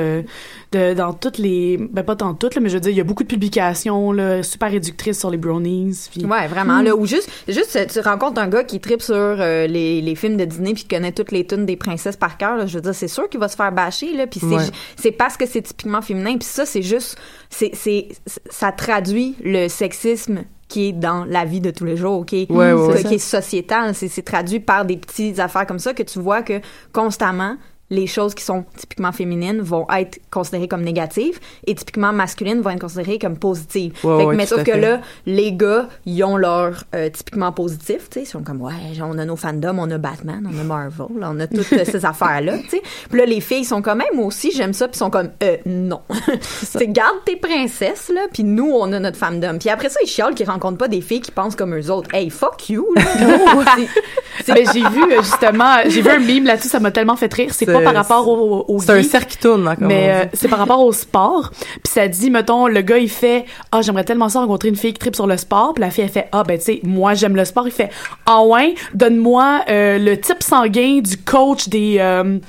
[0.71, 3.01] de, dans toutes les ben pas dans toutes là, mais je veux dire il y
[3.01, 7.29] a beaucoup de publications là, super réductrices sur les brownies ouais vraiment là ou juste
[7.47, 10.83] juste tu rencontres un gars qui tripe sur euh, les, les films de Disney puis
[10.83, 13.27] qui connaît toutes les tunes des princesses par cœur là, je veux dire c'est sûr
[13.29, 16.47] qu'il va se faire bâcher là puis c'est c'est parce que c'est typiquement féminin puis
[16.47, 17.17] ça c'est juste
[17.49, 18.07] c'est c'est
[18.49, 22.51] ça traduit le sexisme qui est dans la vie de tous les jours, qui est,
[22.51, 23.93] ouais, qui est sociétal.
[23.93, 26.61] C'est traduit par des petites affaires comme ça que tu vois que
[26.93, 27.57] constamment,
[27.91, 32.71] les choses qui sont typiquement féminines vont être considérées comme négatives et typiquement masculines vont
[32.71, 33.93] être considérées comme positives.
[34.33, 38.25] mais sauf que là, les gars, ils ont leur euh, typiquement positif, tu sais, ils
[38.25, 41.47] sont comme ouais, on a nos fandoms, on a Batman, on a Marvel, on a
[41.47, 42.81] toutes ces affaires là, tu sais.
[43.09, 45.57] Puis là les filles sont comme même moi aussi j'aime ça puis sont comme euh
[45.65, 46.01] non.
[46.41, 49.57] c'est garde tes princesses là, puis nous on a notre fandom.
[49.59, 52.13] Puis après ça ils chialent qu'ils rencontrent pas des filles qui pensent comme eux autres.
[52.13, 52.87] Hey, fuck you.
[54.47, 57.80] mais j'ai vu justement, j'ai vu un meme là-dessus, ça m'a tellement fait rire, c'est
[57.83, 60.79] par rapport au, au C'est un cercle qui tourne, hein, Mais euh, c'est par rapport
[60.79, 61.51] au sport.
[61.51, 64.93] Puis ça dit, mettons, le gars, il fait «Ah, j'aimerais tellement ça rencontrer une fille
[64.93, 67.13] qui tripe sur le sport.» Puis la fille, elle fait «Ah, ben tu sais, moi,
[67.13, 67.89] j'aime le sport.» Il fait
[68.25, 71.97] «Ah ouais, donne-moi euh, le type sanguin du coach des...
[71.99, 72.39] Euh,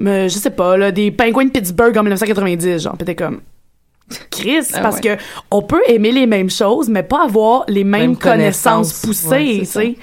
[0.00, 3.40] je sais pas, là, des Penguins de Pittsburgh en 1990.» Genre, peut comme...
[4.30, 5.16] Chris, ah parce que
[5.50, 9.96] on peut aimer les mêmes choses, mais pas avoir les mêmes, connaissances, poussées, tu sais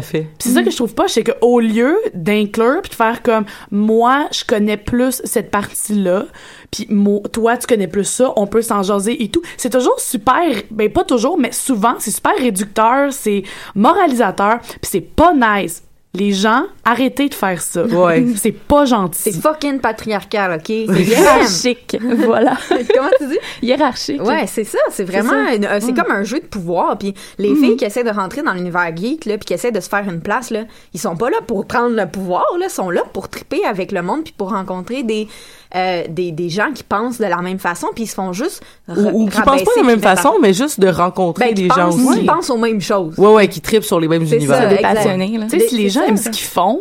[0.00, 0.28] fait.
[0.38, 4.28] c'est ça que je trouve pas, c'est qu'au lieu d'inclure puis de faire comme moi,
[4.32, 6.26] je connais plus cette partie-là,
[6.70, 6.88] puis
[7.32, 9.42] toi, tu connais plus ça, on peut s'en jaser et tout.
[9.56, 13.42] C'est toujours super, ben pas toujours, mais souvent, c'est super réducteur, c'est
[13.74, 15.82] moralisateur, puis c'est pas nice
[16.12, 17.84] les gens, arrêtez de faire ça.
[17.84, 18.26] Ouais.
[18.36, 19.20] c'est pas gentil.
[19.22, 20.64] C'est fucking patriarcal, OK?
[20.66, 21.96] C'est hiérarchique.
[22.24, 22.56] voilà.
[22.68, 23.38] Comment tu dis?
[23.62, 24.22] Hiérarchique.
[24.22, 24.78] Ouais, c'est ça.
[24.90, 25.46] C'est vraiment,
[25.80, 26.98] c'est comme un jeu de pouvoir.
[26.98, 29.80] Puis les filles qui essaient de rentrer dans l'univers geek, là, puis qui essaient de
[29.80, 32.72] se faire une place, là, ils sont pas là pour prendre le pouvoir, là, ils
[32.72, 35.28] sont là pour triper avec le monde puis pour rencontrer des,
[35.74, 38.62] euh, des, des gens qui pensent de la même façon puis ils se font juste
[38.88, 41.88] ou, qui pensent pas de la même façon mais juste de rencontrer ben, des gens
[41.88, 42.20] aussi.
[42.20, 43.16] qui pensent aux mêmes choses.
[43.18, 44.68] Ouais ouais qui tripent sur les mêmes univers.
[44.68, 46.78] des passionnés tu sais si les gens aiment ce qu'ils font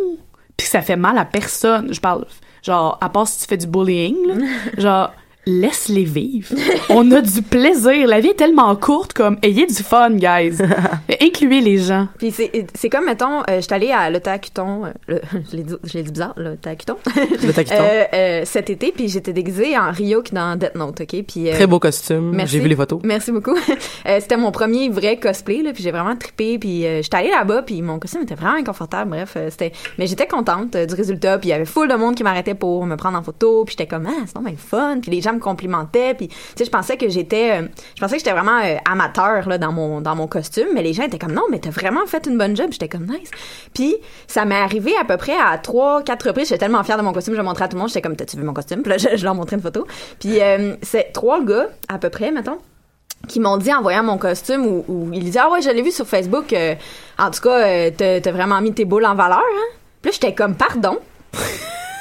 [0.58, 1.94] puis ça fait mal à personne.
[1.94, 2.26] Je parle
[2.64, 4.36] genre à part si tu fais du bullying là,
[4.78, 5.12] genre
[5.50, 6.56] laisse-les vivre.
[6.90, 8.08] On a du plaisir.
[8.08, 10.58] La vie est tellement courte, comme ayez du fun, guys.
[11.22, 12.08] Incluez les gens.
[12.18, 14.92] Puis c'est comme, mettons, euh, je suis allée à l'Otacuton, euh,
[15.52, 15.64] je l'ai
[16.04, 16.98] dit, bizarre, l'Otacuton.
[17.08, 21.24] euh, euh, cet été, puis j'étais déguisée en Ryuk dans Death Note, OK?
[21.28, 22.40] Puis, Très beau costume.
[22.46, 23.00] J'ai vu les photos.
[23.04, 23.56] Merci beaucoup.
[24.06, 27.82] C'était mon premier vrai cosplay, là, puis j'ai vraiment trippé, puis j'étais allée là-bas, puis
[27.82, 29.72] mon costume était vraiment inconfortable, bref, c'était...
[29.98, 32.86] Mais j'étais contente du résultat, puis il y avait full de monde qui m'arrêtait pour
[32.86, 35.44] me prendre en photo, puis j'étais comme, ah, c'est vraiment fun, puis les gens me
[35.44, 38.76] complimentait puis tu sais je pensais que j'étais euh, je pensais que j'étais vraiment euh,
[38.90, 41.70] amateur là dans mon dans mon costume mais les gens étaient comme non mais t'as
[41.72, 42.68] vraiment fait une bonne job.
[42.72, 43.32] J'étais comme nice.
[43.74, 43.96] Puis
[44.28, 46.50] ça m'est arrivé à peu près à trois quatre reprises.
[46.50, 47.90] J'étais tellement fière de mon costume je montrais à tout le monde.
[47.90, 48.82] J'étais comme t'as-tu vu mon costume?
[48.82, 49.88] Puis là je, leur montrais une photo.
[50.20, 52.58] Puis euh, c'est trois gars à peu près mettons
[53.28, 55.92] qui m'ont dit en voyant mon costume où ils disaient ah ouais je l'ai vu
[55.92, 56.56] sur Facebook
[57.18, 59.76] en tout cas t'as t'as vraiment mis tes boules en valeur hein?
[60.02, 61.00] Puis là j'étais comme pardon?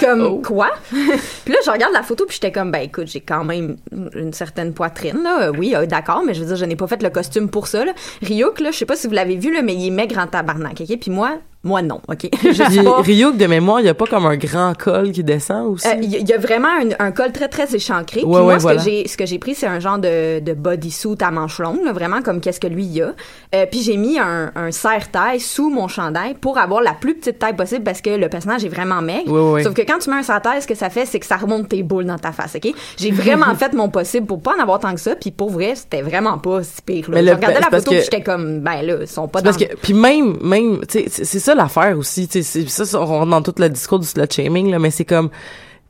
[0.01, 0.43] Comme Oh.
[0.45, 0.71] quoi?
[0.91, 3.77] Puis là je regarde la photo puis j'étais comme ben écoute j'ai quand même
[4.15, 5.49] une certaine poitrine là.
[5.49, 7.67] Euh, oui euh, d'accord mais je veux dire je n'ai pas fait le costume pour
[7.67, 7.93] ça là.
[8.23, 10.27] Ryuk là je sais pas si vous l'avez vu là mais il est maigre en
[10.27, 10.99] tabarnak ok?
[11.01, 12.29] Puis moi moi non ok?
[12.43, 15.67] Je Puis Ryuk, de mémoire, il y a pas comme un grand col qui descend
[15.75, 15.87] aussi?
[15.89, 18.21] euh, Il y, a vraiment un, un col très très échancré.
[18.21, 18.79] Puis Ouais, moi, ouais, ce voilà.
[18.79, 21.85] que j'ai ce que j'ai pris, c'est un genre de, de bodysuit à manches longues,
[21.85, 23.13] là, vraiment comme qu'est-ce que lui il a.
[23.55, 27.39] Euh, puis j'ai mis un, un serre-taille sous mon chandail pour avoir la plus petite
[27.39, 29.31] taille possible parce que le personnage est vraiment maigre.
[29.33, 29.63] Ouais, ouais.
[29.65, 31.69] Sauf que quand tu mets un serre-taille, ce que ça fait, c'est que ça remonte
[31.69, 32.55] tes boules dans ta face.
[32.57, 32.73] Ok?
[32.97, 35.17] J'ai vraiment fait mon possible pour pas en avoir tant que ça.
[35.17, 37.11] Puis pour vrai, c'était vraiment pas si pire.
[37.11, 37.17] Là.
[37.17, 39.41] Mais Je le- regardais la photo, que- puis j'étais comme ben là, ils sont pas
[39.41, 39.45] dans.
[39.51, 43.69] parce que puis même même c'est ça l'affaire aussi ça on rentre dans tout le
[43.69, 45.29] discours du slut shaming là mais c'est comme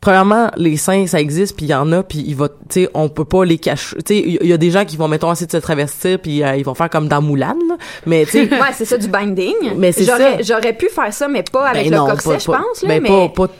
[0.00, 2.90] premièrement les seins ça existe puis il y en a puis il va tu sais
[2.94, 5.32] on peut pas les cacher tu sais il y, a des gens qui vont mettons
[5.32, 7.76] essayer de se travestir puis euh, ils vont faire comme dans Moulin là
[8.06, 9.74] mais tu sais Ouais, c'est ça du binding.
[9.76, 10.54] Mais c'est J'aurais- ça.
[10.54, 12.82] J'aurais pu faire ça, mais pas avec ben le non, corset, je pense.
[12.82, 13.08] Là, ben mais...
[13.08, 13.52] pas, pas,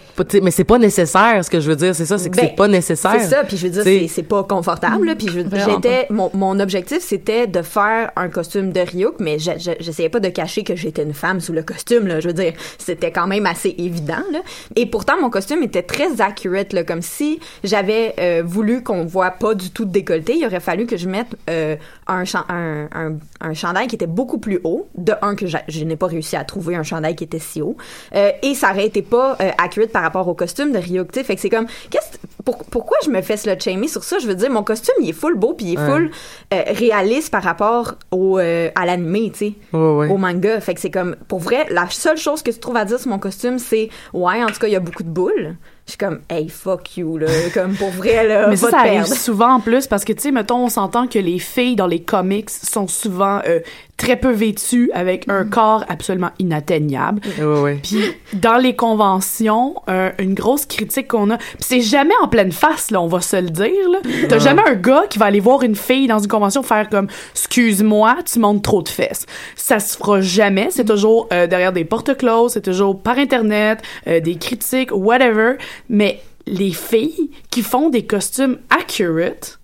[0.42, 2.56] mais c'est pas nécessaire ce que je veux dire c'est ça c'est que Ben, c'est
[2.56, 5.04] pas nécessaire C'est ça, puis je veux dire, c'est- c'est pas confortable.
[5.06, 9.50] là, Puis j'étais, mon, mon objectif, c'était de faire un costume de Ryuk, mais je-
[9.58, 12.06] je- j'essayais pas de cacher que j'étais une femme sous le costume.
[12.06, 14.22] Là, je veux dire, c'était quand même assez évident.
[14.32, 14.40] Là.
[14.76, 19.30] Et pourtant, mon costume était très accurate, là, comme si j'avais euh, voulu qu'on voit
[19.30, 20.34] pas du tout de décolleté.
[20.36, 21.76] Il aurait fallu que je mette euh,
[22.06, 24.88] un, un, un, un chandail qui était beaucoup plus haut.
[24.96, 27.76] De un, que je n'ai pas réussi à trouver un chandail qui était si haut.
[28.14, 31.12] Euh, et ça aurait été pas euh, accurate par rapport au costume de Ryuk.
[31.12, 31.24] tu sais.
[31.24, 34.18] Fait que c'est comme, qu'est-ce, pour- pourquoi je me fais slut shamer sur ça?
[34.18, 35.86] Je veux dire, mon costume, il est full beau, puis il est Ouais.
[35.86, 36.10] full
[36.54, 40.08] euh, réaliste par rapport au, euh, à l'animé, tu sais ouais, ouais.
[40.08, 40.60] au manga.
[40.60, 43.10] Fait que c'est comme, pour vrai, la seule chose que tu trouves à dire sur
[43.10, 45.56] mon costume, c'est, ouais, en tout cas, il y a beaucoup de boules.
[45.86, 47.28] Je suis comme, hey, fuck you, là.
[47.54, 50.12] Comme, pour vrai, là, Mais va ça, ça te arrive souvent en plus parce que,
[50.12, 53.60] tu sais, mettons, on s'entend que les filles dans les comics sont souvent euh,
[53.98, 57.20] très peu vêtues avec un corps absolument inatteignable.
[57.38, 57.80] ouais, ouais.
[57.82, 57.98] Puis
[58.32, 62.90] dans les conventions, euh, une grosse critique qu'on a, puis c'est jamais en pleine face
[62.90, 63.98] là, on va se le dire là.
[64.28, 67.08] T'as jamais un gars qui va aller voir une fille dans une convention faire comme
[67.32, 69.26] excuse-moi, tu montes trop de fesses.
[69.56, 73.82] Ça se fera jamais, c'est toujours euh, derrière des portes closes, c'est toujours par internet,
[74.06, 75.54] euh, des critiques, whatever,
[75.88, 79.57] mais les filles qui font des costumes accurate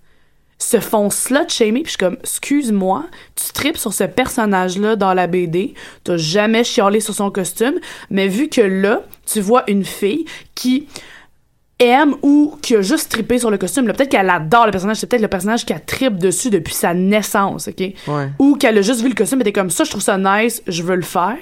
[0.57, 4.95] se font slut shamer puis je suis comme excuse-moi tu tripes sur ce personnage là
[4.95, 7.75] dans la BD t'as jamais chialé sur son costume
[8.09, 10.87] mais vu que là tu vois une fille qui
[11.79, 15.07] aime ou qui a juste trippé sur le costume peut-être qu'elle adore le personnage c'est
[15.07, 17.93] peut-être le personnage qu'elle tripe dessus depuis sa naissance ok?
[18.07, 18.29] Ouais.
[18.39, 20.63] ou qu'elle a juste vu le costume et était comme ça je trouve ça nice
[20.67, 21.37] je veux le faire.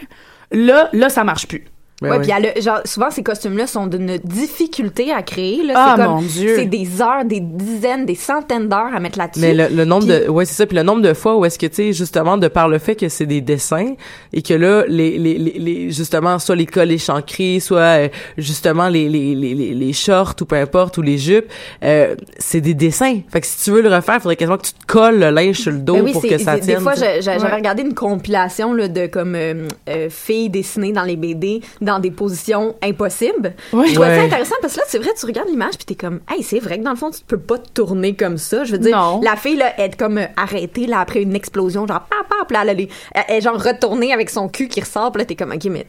[0.52, 1.66] Là là ça marche plus
[2.10, 2.52] Ben ouais, ouais.
[2.54, 5.74] puis genre, souvent, ces costumes-là sont d'une difficulté à créer, là.
[5.76, 6.54] Ah, comme, mon Dieu.
[6.56, 9.42] C'est des heures, des dizaines, des centaines d'heures à mettre là-dessus.
[9.42, 11.46] Mais le, le nombre Puis- de ouais c'est ça puis le nombre de fois où
[11.46, 13.94] est-ce que tu sais justement de par le fait que c'est des dessins
[14.32, 18.90] et que là les les les, les- justement soit les cols échancrés soit euh, justement
[18.90, 21.46] les, les les les shorts ou peu importe ou les jupes
[21.84, 24.74] euh, c'est des dessins fait que si tu veux le refaire faudrait quasiment que tu
[24.74, 26.94] te colles le linge sur le dos Ben oui, pour que ça tienne Des fois,
[26.96, 27.54] j'avais Ouais.
[27.56, 32.12] regardé une compilation là, de comme euh, euh, filles dessinées dans les BD dans des
[32.12, 33.54] positions impossibles.
[33.74, 33.88] Ouais.
[33.88, 36.20] Je trouvais ça intéressant parce que là, c'est vrai, tu regardes l'image puis t'es comme,
[36.32, 38.64] hey, c'est vrai que dans le fond, tu peux pas te tourner comme ça.
[38.64, 39.22] Je veux dire, Non.
[39.24, 42.52] la fille là, elle est comme euh, arrêtée là après une explosion, genre pap pap,
[42.52, 45.26] là, elle, est- elle, elle est genre retournée avec son cul qui ressort, puis là
[45.26, 45.86] t'es comme, ok, mais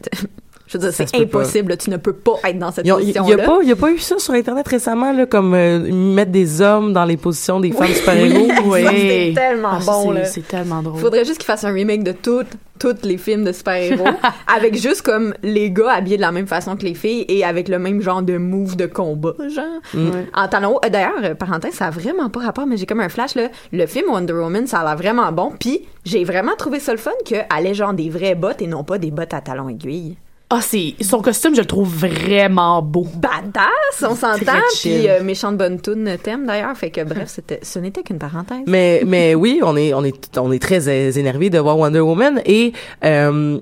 [0.67, 1.71] je veux dire, c'est impossible.
[1.71, 3.73] là, tu ne peux pas être dans cette ont- Il position y, a pas, y
[3.73, 7.17] a pas eu ça sur internet récemment là, comme euh, mettre des hommes dans les
[7.17, 8.49] positions des femmes super héros.
[8.75, 11.01] Ça, c'est tellement Ah, bon c'est- tellement drôle.
[11.01, 14.05] Faudrait juste qu'ils fassent un remake de toutes toutes les films de super-héros
[14.57, 17.69] avec juste comme les gars habillés de la même façon que les filles et avec
[17.69, 19.65] le même genre de move de combat genre.
[19.95, 20.27] Ouais.
[20.35, 20.81] en talons hauts.
[20.85, 23.49] Euh, d'ailleurs euh, parenthèse ça a vraiment pas rapport mais j'ai comme un flash là.
[23.73, 26.99] Le film Wonder Woman ça a l'air vraiment bon puis j'ai vraiment trouvé ça le
[26.99, 30.17] fun qu'elle ait genre des vraies bottes et non pas des bottes à talons aiguilles
[30.55, 33.07] ah c'est son costume je le trouve vraiment beau.
[33.17, 36.77] Badass on s'entend puis euh, méchante bonne tune thème d'ailleurs.
[36.77, 38.63] Fait que bref c'était ce n'était qu'une parenthèse.
[38.67, 42.01] Mais mais oui, on est on est on est très euh, énervé de voir Wonder
[42.01, 42.41] Woman.
[42.47, 42.73] Et
[43.05, 43.59] euh,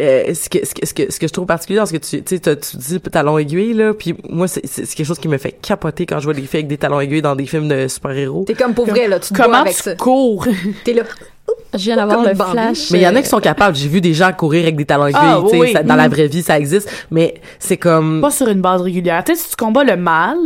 [0.00, 1.98] euh, ce, que, ce, que, ce, que, ce que je trouve particulier dans ce que
[1.98, 5.36] tu tu tu dis talons aiguilles là puis moi c'est c'est quelque chose qui me
[5.36, 7.86] fait capoter quand je vois des filles avec des talons aiguilles dans des films de
[7.86, 8.44] super-héros.
[8.46, 9.94] T'es comme pour vrai là tu te bats comment avec tu ça.
[9.96, 10.46] cours?
[10.84, 11.02] T'es là
[11.74, 12.90] Je viens d'avoir le flash.
[12.90, 14.84] mais il y en a qui sont capables j'ai vu des gens courir avec des
[14.84, 16.12] talons aiguilles Ah, oui, ça- dans la mm.
[16.12, 19.50] vraie vie ça existe mais c'est comme pas sur une base régulière tu sais si
[19.50, 20.36] tu combats le mal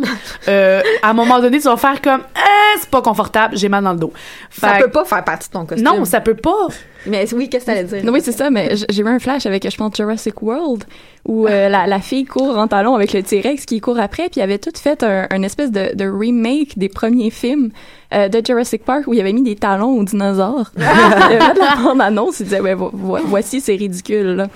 [0.49, 3.85] euh, à un moment donné tu vas faire comme Euh, c'est pas confortable, j'ai mal
[3.85, 4.13] dans le dos.
[4.51, 5.87] ça peut pas faire partie de ton costume.
[5.87, 6.69] Non, ça peut pas.
[7.07, 8.05] Mais oui, qu'est-ce que t'allais dire?
[8.05, 10.85] Non, oui, c'est ça, mais j'ai eu un flash avec, je pense, Jurassic World,
[11.27, 14.37] où euh, la, la, fille court en talon avec le T-Rex qui court après, puis
[14.37, 17.71] il avait tout fait un, un espèce de, de, remake des premiers films
[18.15, 20.71] euh, de Jurassic Park où il avait mis des talons aux dinosaures.
[20.95, 24.49] il avait de la bande-annonce, il disait, ouais, voici, c'est ridicule, là.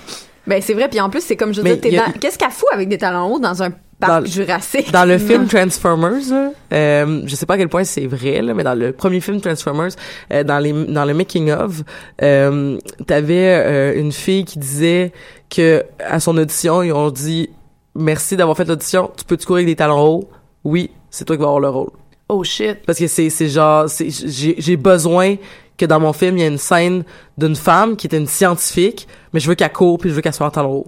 [0.46, 1.78] Ben, c'est vrai, puis en plus, c'est comme je dis,
[2.20, 3.70] qu'est-ce qu'elle fout avec des talons hauts dans un
[4.00, 4.90] dans, jurassique?
[4.92, 8.62] Dans le film Transformers, euh, je sais pas à quel point c'est vrai, là, mais
[8.62, 9.90] dans le premier film Transformers,
[10.32, 11.82] euh, dans les dans le making of,
[12.22, 15.12] euh, t'avais euh, une fille qui disait
[15.50, 17.50] que à son audition, ils ont dit
[17.94, 19.10] merci d'avoir fait l'audition.
[19.16, 20.28] Tu peux te courir avec des talons hauts?
[20.64, 21.90] Oui, c'est toi qui vas avoir le rôle.
[22.28, 22.78] Oh shit.
[22.86, 25.36] Parce que c'est c'est genre j'ai besoin
[25.78, 27.04] que dans mon film il y a une scène
[27.38, 30.34] d'une femme qui était une scientifique, mais je veux qu'elle court puis je veux qu'elle
[30.34, 30.86] soit en talons hauts.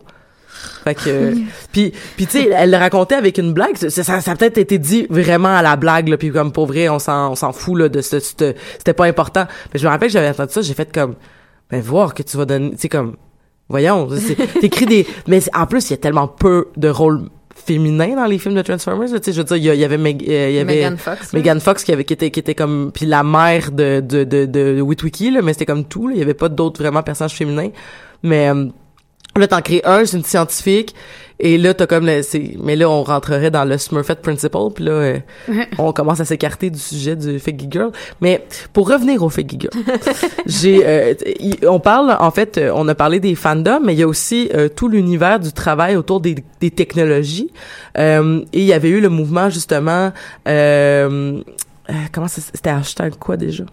[0.84, 1.34] Fait que
[1.72, 4.58] puis puis tu sais elle le racontait avec une blague ça, ça, ça a peut-être
[4.58, 7.52] été dit vraiment à la blague là puis comme pour vrai on s'en on s'en
[7.52, 10.60] fout là de ce c'était pas important mais je me rappelle que j'avais entendu ça
[10.60, 11.14] j'ai fait comme
[11.70, 13.16] ben voir que tu vas donner tu sais comme
[13.70, 14.08] voyons
[14.60, 17.30] t'écris des mais en plus il y a tellement peu de rôles
[17.64, 20.24] féminins dans les films de Transformers tu sais je veux dire il y, avait Meg,
[20.28, 23.06] euh, y avait Megan Fox Megan Fox qui avait qui était qui était comme puis
[23.06, 26.34] la mère de de de de Witwicky là mais c'était comme tout il y avait
[26.34, 27.70] pas d'autres vraiment personnages féminins.
[28.22, 28.66] Mais euh,
[29.36, 30.94] Là, t'en crées un, c'est une scientifique,
[31.42, 32.20] et là, t'as comme le,
[32.62, 35.18] mais là, on rentrerait dans le Smurfette Principle, puis là, euh,
[35.78, 37.92] on commence à s'écarter du sujet du Figgy Girl.
[38.20, 39.72] Mais pour revenir au Figgy Girl,
[40.46, 41.14] j'ai, euh,
[41.66, 44.50] on parle, en fait, euh, on a parlé des fandoms, mais il y a aussi
[44.76, 47.50] tout l'univers du travail autour des, des technologies.
[47.96, 50.12] et il y avait eu le mouvement, justement,
[50.44, 53.64] comment c'était hashtag quoi déjà?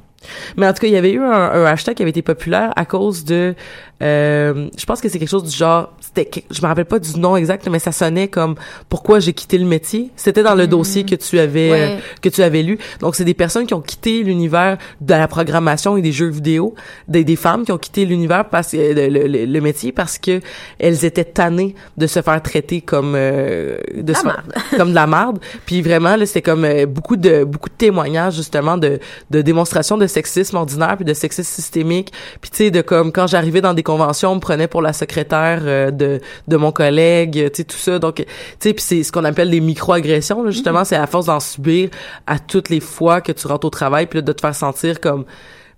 [0.55, 2.73] Mais en tout cas, il y avait eu un, un, hashtag qui avait été populaire
[2.75, 3.55] à cause de
[4.03, 7.19] euh, je pense que c'est quelque chose du genre c'était je me rappelle pas du
[7.19, 8.55] nom exact mais ça sonnait comme
[8.89, 10.11] pourquoi j'ai quitté le métier.
[10.15, 10.67] C'était dans le mm-hmm.
[10.67, 12.77] dossier que tu avais euh, que tu avais lu.
[12.99, 16.75] Donc c'est des personnes qui ont quitté l'univers de la programmation et des jeux vidéo
[17.07, 20.41] des, des femmes qui ont quitté l'univers parce que le, le, le, métier parce que
[20.79, 24.21] elles étaient tannées de se faire traiter comme euh, de se,
[24.77, 28.35] comme de la merde puis vraiment là c'était comme euh, beaucoup de beaucoup de témoignages
[28.35, 28.99] justement de
[29.31, 32.11] de démonstrations de sexisme ordinaire puis de sexisme systémique.
[32.41, 34.91] Puis tu sais de comme quand j'arrivais dans des convention, on me prenait pour la
[34.91, 37.99] secrétaire euh, de de mon collègue, tu sais tout ça.
[37.99, 38.25] Donc tu
[38.59, 41.89] sais puis c'est ce qu'on appelle des micro-agressions justement, c'est à force d'en subir
[42.27, 45.25] à toutes les fois que tu rentres au travail puis de te faire sentir comme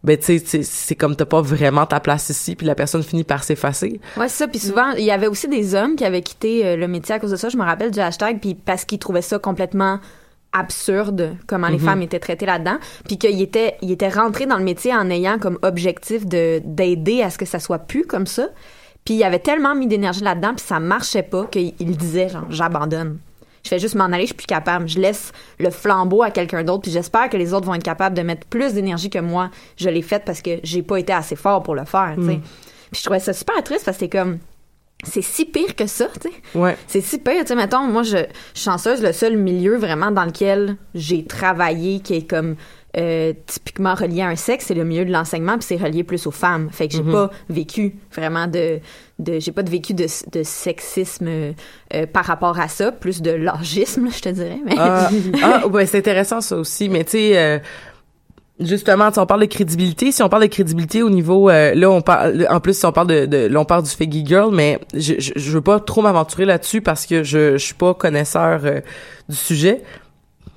[0.03, 3.23] ben tu sais c'est comme t'as pas vraiment ta place ici puis la personne finit
[3.23, 3.99] par s'effacer.
[4.17, 6.75] Ouais, c'est ça puis souvent il y avait aussi des hommes qui avaient quitté euh,
[6.77, 9.21] le métier à cause de ça, je me rappelle du hashtag puis parce qu'ils trouvaient
[9.21, 9.99] ça complètement
[10.51, 11.85] absurde comment les mhm.
[11.85, 12.77] femmes étaient traitées là-dedans
[13.07, 17.21] puis qu'il était il était rentré dans le métier en ayant comme objectif de d'aider
[17.21, 18.47] à ce que ça soit plus comme ça
[19.05, 23.19] puis il avait tellement mis d'énergie là-dedans puis ça marchait pas qu'il disait genre j'abandonne
[23.63, 26.63] je fais juste m'en aller je suis plus capable je laisse le flambeau à quelqu'un
[26.63, 29.51] d'autre puis j'espère que les autres vont être capables de mettre plus d'énergie que moi
[29.77, 32.37] je l'ai fait parce que j'ai pas été assez fort pour le faire tu sais
[32.37, 32.41] mhm.
[32.91, 34.39] puis je trouvais ça super triste parce que c'est comme
[35.03, 36.57] c'est si pire que ça, tu sais.
[36.59, 36.77] Ouais.
[36.87, 38.17] C'est si pire, tu sais, mettons, moi, je,
[38.53, 42.55] suis chanceuse, le seul milieu vraiment dans lequel j'ai travaillé qui est comme
[42.97, 46.27] euh, typiquement relié à un sexe, c'est le milieu de l'enseignement, puis c'est relié plus
[46.27, 46.69] aux femmes.
[46.71, 47.11] Fait que j'ai mm-hmm.
[47.11, 48.79] pas vécu vraiment de,
[49.19, 51.53] de j'ai pas de vécu de, de sexisme euh,
[52.11, 54.59] par rapport à ça, plus de largisme, je te dirais.
[54.65, 54.75] Mais...
[54.77, 55.09] Ah,
[55.41, 57.37] ah ouais, c'est intéressant ça aussi, mais tu sais...
[57.37, 57.59] Euh,
[58.59, 60.11] Justement, on parle de crédibilité.
[60.11, 62.91] Si on parle de crédibilité au niveau, euh, là, on parle, en plus, si on
[62.91, 65.79] parle de, de là, on parle du Figgy Girl, mais je, je, je veux pas
[65.79, 68.81] trop m'aventurer là-dessus parce que je, je suis pas connaisseur euh,
[69.29, 69.81] du sujet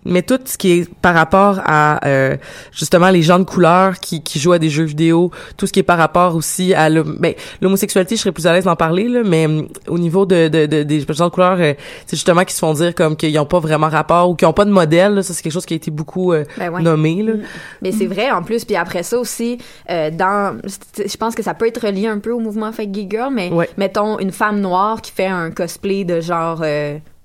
[0.05, 2.37] mais tout ce qui est par rapport à euh,
[2.73, 5.81] justement les gens de couleur qui, qui jouent à des jeux vidéo, tout ce qui
[5.81, 9.23] est par rapport aussi à ben, l'homosexualité, je serais plus à l'aise d'en parler là,
[9.25, 11.75] mais hum, au niveau de, de, de, des gens de couleur, euh,
[12.07, 14.53] c'est justement qu'ils se font dire comme qu'ils ont pas vraiment rapport ou qu'ils ont
[14.53, 15.23] pas de modèle.
[15.23, 17.23] ça c'est quelque chose qui a été beaucoup euh, ben nommé.
[17.23, 17.35] Là.
[17.35, 17.43] Mm.
[17.83, 18.65] Mais c'est vrai en plus.
[18.65, 22.41] Puis après ça aussi, dans, je pense que ça peut être relié un peu au
[22.41, 26.63] mouvement Fake Gay Girl, mais mettons une femme noire qui fait un cosplay de genre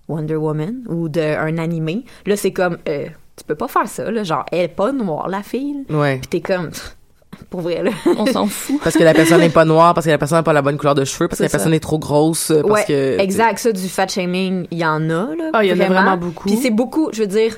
[0.08, 2.06] Wonder Woman ou d'un animé.
[2.26, 4.24] Là, c'est comme, euh, tu peux pas faire ça, là.
[4.24, 5.86] Genre, elle est pas noire, la fille.
[5.90, 6.18] Ouais.
[6.18, 6.72] Puis t'es comme,
[7.50, 7.92] pour vrai, là.
[8.18, 8.80] On s'en fout.
[8.84, 10.78] parce que la personne n'est pas noire, parce que la personne n'a pas la bonne
[10.78, 13.20] couleur de cheveux, parce que la personne est trop grosse, parce ouais, que...
[13.20, 13.60] exact.
[13.60, 15.52] Ça, du fat shaming, il y en a, là.
[15.54, 16.48] Ah, il y en a vraiment beaucoup.
[16.48, 17.58] Puis c'est beaucoup, je veux dire,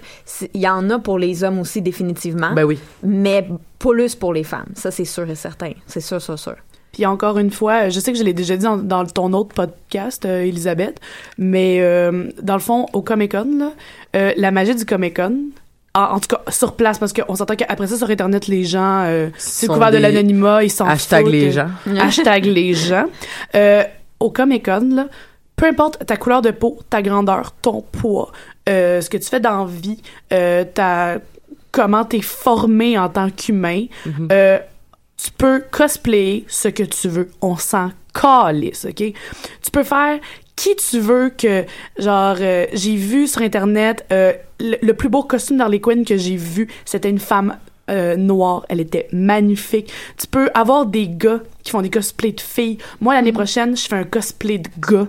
[0.53, 2.53] il y en a pour les hommes aussi, définitivement.
[2.53, 2.79] Ben oui.
[3.03, 3.47] Mais
[3.77, 4.69] plus pour les femmes.
[4.75, 5.71] Ça, c'est sûr et certain.
[5.87, 6.55] C'est sûr, sûr, sûr.
[6.99, 10.25] Puis encore une fois, je sais que je l'ai déjà dit dans, ton autre podcast,
[10.25, 10.99] euh, Elisabeth,
[11.37, 13.71] mais euh, dans le fond, au Comic Con,
[14.17, 15.43] euh, la magie du Comic Con,
[15.93, 19.67] en, tout cas sur place, parce qu'on s'entend qu'après ça sur Internet, les gens, c'est
[19.67, 23.05] couvert de l'anonymat, ils sont hashtag les gens, hashtag les gens.
[24.19, 25.07] au Comic Con,
[25.55, 28.33] peu importe ta couleur de peau, ta grandeur, ton poids,
[28.67, 30.01] ce que tu fais dans la vie,
[30.73, 31.19] ta
[31.71, 33.85] comment t'es formé en tant qu'humain.
[34.05, 34.27] Mhm.
[34.31, 34.59] Euh,
[35.21, 37.29] tu peux cosplayer ce que tu veux.
[37.41, 38.95] On s'en calisse, OK?
[38.95, 40.19] Tu peux faire
[40.55, 41.63] qui tu veux que,
[41.97, 46.17] genre, euh, j'ai vu sur Internet, euh, le, le plus beau costume d'Harley Quinn que
[46.17, 47.57] j'ai vu, c'était une femme
[47.89, 48.65] euh, noire.
[48.67, 49.91] Elle était magnifique.
[50.17, 52.77] Tu peux avoir des gars qui font des cosplays de filles.
[52.99, 55.07] Moi, l'année prochaine, je fais un cosplay de gars.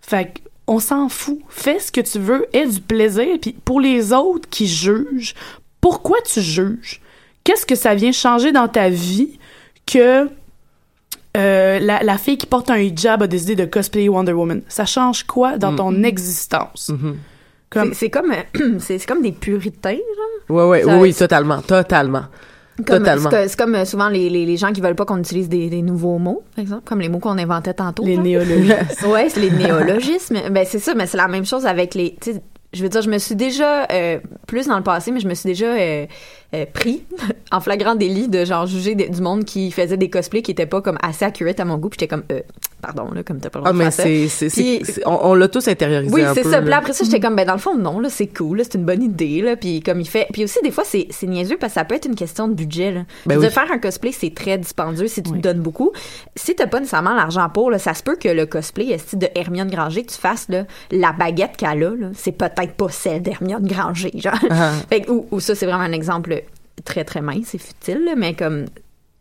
[0.00, 1.38] Fait que, on s'en fout.
[1.50, 3.26] Fais ce que tu veux, aie du plaisir.
[3.42, 5.34] Puis pour les autres qui jugent,
[5.82, 7.01] pourquoi tu juges?
[7.44, 9.38] Qu'est-ce que ça vient changer dans ta vie
[9.86, 10.28] que
[11.36, 14.62] euh, la, la fille qui porte un hijab a décidé de cosplayer Wonder Woman?
[14.68, 16.90] Ça change quoi dans ton existence?
[17.70, 19.92] Comme- C'est- C'est comme, euh, c'est comme des puritains,
[20.48, 20.56] genre.
[20.56, 22.24] Ouais, ouais, Ça- oui, oui, totalement, totalement.
[23.48, 25.80] C'est comme euh, souvent les, les, les gens qui veulent pas qu'on utilise des, des
[25.82, 28.04] nouveaux mots, par exemple, comme les mots qu'on inventait tantôt.
[28.04, 28.24] Les genre.
[28.24, 28.74] néologismes.
[29.08, 30.36] ouais, c'est les néologismes.
[30.50, 32.14] ben c'est ça, mais c'est la même chose avec les.
[32.72, 35.34] Je veux dire, je me suis déjà euh, plus dans le passé, mais je me
[35.34, 36.06] suis déjà euh,
[36.54, 37.04] euh, pris
[37.52, 40.80] en flagrant délit de genre juger du monde qui faisait des cosplays qui étaient pas
[40.80, 41.90] comme assez accurate à mon goût.
[41.90, 42.40] Puis j'étais comme, euh,
[42.82, 45.06] pardon là, comme t'as pas le droit Ah, de mais c'est, c'est, c'est- Puis- c'est-
[45.06, 46.60] on, on l'a tous intériorisé Oui, un c'est peu, ça.
[46.60, 48.74] Puis après ça, j'étais comme, ben, dans le fond, non, là, c'est cool, là, c'est
[48.76, 49.56] une bonne idée, là.
[49.56, 50.26] Puis comme il fait.
[50.32, 52.54] Puis aussi, des fois, c'est, c'est niaiseux parce que ça peut être une question de
[52.54, 53.00] budget, là.
[53.24, 53.42] Ben oui.
[53.42, 55.92] dire, faire un cosplay, c'est très dispendieux si tu te donnes beaucoup.
[56.36, 59.28] Si t'as pas nécessairement l'argent pour, là, ça se peut que le cosplay, est de
[59.34, 63.22] Hermione Granger, que tu fasses, là, la baguette qu'elle a, là, c'est peut-être pas celle
[63.22, 64.34] d'Hermione Granger, genre.
[64.50, 64.72] Ah.
[64.90, 66.42] Fait que- ou, ou ça, c'est vraiment un exemple
[66.84, 68.64] très, très mince et futile, là, mais comme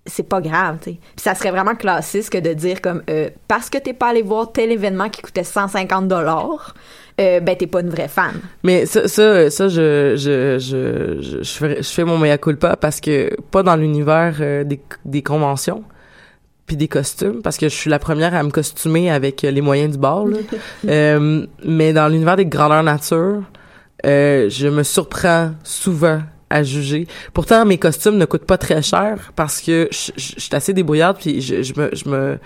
[0.06, 0.97] c'est pas grave, tu sais.
[1.16, 4.24] Puis ça serait vraiment classiste que de dire comme euh, parce que t'es pas allé
[4.24, 6.74] voir tel événement qui coûtait 150 dollars,
[7.20, 8.34] euh, ben t'es pas une vraie fan.
[8.64, 12.76] Mais ça, ça, ça je, je, je, je, je fais, je fais mon mea culpa
[12.76, 15.84] parce que pas dans l'univers euh, des, des conventions
[16.66, 19.91] puis des costumes parce que je suis la première à me costumer avec les moyens
[19.91, 20.38] du bord là.
[21.64, 23.43] Mais dans l'univers des grandeurs nature
[24.04, 26.22] je me surprends souvent
[26.52, 27.08] à juger.
[27.34, 31.41] Pourtant, mes costumes ne coûtent pas très cher parce que je, suis assez débrouillarde puis
[31.41, 32.39] je, me, je me,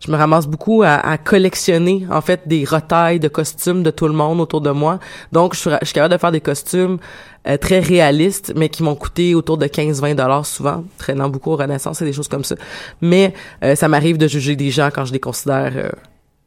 [0.00, 4.08] je me ramasse beaucoup à, à collectionner en fait des retailles de costumes de tout
[4.08, 4.98] le monde autour de moi.
[5.32, 6.98] Donc, je suis, je suis capable de faire des costumes
[7.46, 11.56] euh, très réalistes, mais qui m'ont coûté autour de 15-20 dollars souvent, traînant beaucoup au
[11.56, 12.54] Renaissance et des choses comme ça.
[13.00, 13.32] Mais
[13.64, 15.90] euh, ça m'arrive de juger des gens quand je les considère euh,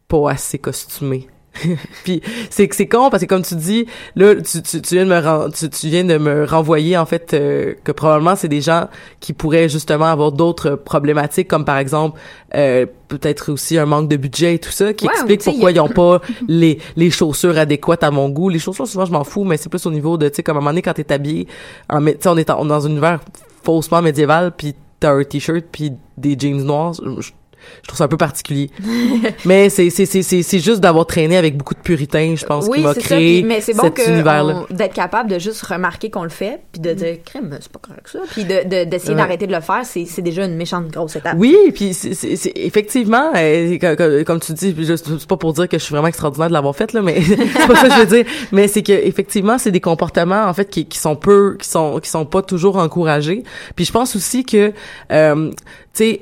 [0.08, 1.28] pas assez costumés.
[2.04, 3.86] Puis c'est c'est con parce que comme tu dis
[4.16, 7.06] là tu, tu, tu viens de me ren- tu, tu viens de me renvoyer en
[7.06, 8.88] fait euh, que probablement c'est des gens
[9.20, 12.20] qui pourraient justement avoir d'autres problématiques comme par exemple
[12.56, 15.72] euh, peut-être aussi un manque de budget et tout ça qui Ouais, explique pourquoi a-
[15.72, 18.50] ils ont pas les les chaussures adéquates à mon goût.
[18.50, 20.58] Les chaussures souvent je m'en fous mais c'est plus au niveau de tu sais comme
[20.58, 21.48] à un moment donné quand t'es habillé
[21.90, 23.20] en tu sais on est en- dans un univers
[23.64, 27.30] faussement médiéval puis t'as un t-shirt puis des jeans noirs je,
[27.84, 28.70] je- trouve ça un peu particulier
[29.46, 32.68] mais c'est c'est c'est c'est c'est juste d'avoir traîné avec beaucoup de puritains je pense
[32.68, 33.06] oui, qui m'a c'est ça.
[33.08, 36.60] créé puis- mais c'est bon cet univers d'être capable de juste remarquer qu'on le fait,
[36.72, 39.18] puis de dire crème, c'est pas correct ça, puis de de- d'essayer Ouais.
[39.18, 41.36] d'arrêter de le faire, c'est c'est déjà une méchante grosse étape.
[41.38, 45.78] Oui, puis c'est- c'est c'est- effectivement, euh, comme, tu dis, c'est pas pour dire que
[45.78, 48.06] je suis vraiment extraordinaire de l'avoir fait là, mais c'est pas ça que je veux
[48.06, 48.26] dire.
[48.52, 52.00] Mais c'est que effectivement, c'est des comportements en fait qui, qui sont peu, qui sont
[52.00, 53.44] qui sont pas toujours encouragés.
[53.76, 54.72] Puis je pense aussi que
[55.12, 55.52] euh,
[55.94, 56.22] tu sais,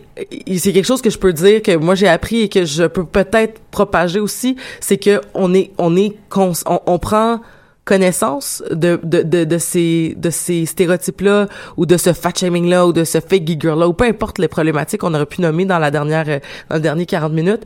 [0.57, 3.05] c'est quelque chose que je peux dire que moi j'ai appris et que je peux
[3.05, 6.51] peut-être propager aussi, c'est que on est on est on,
[6.85, 7.39] on prend
[7.85, 11.47] connaissance de, de, de, de ces de ces stéréotypes là
[11.77, 14.37] ou de ce fat shaming là ou de ce fake geeker là ou peu importe
[14.39, 17.63] les problématiques qu'on aurait pu nommer dans la dernière euh, dans le dernier 40 minutes.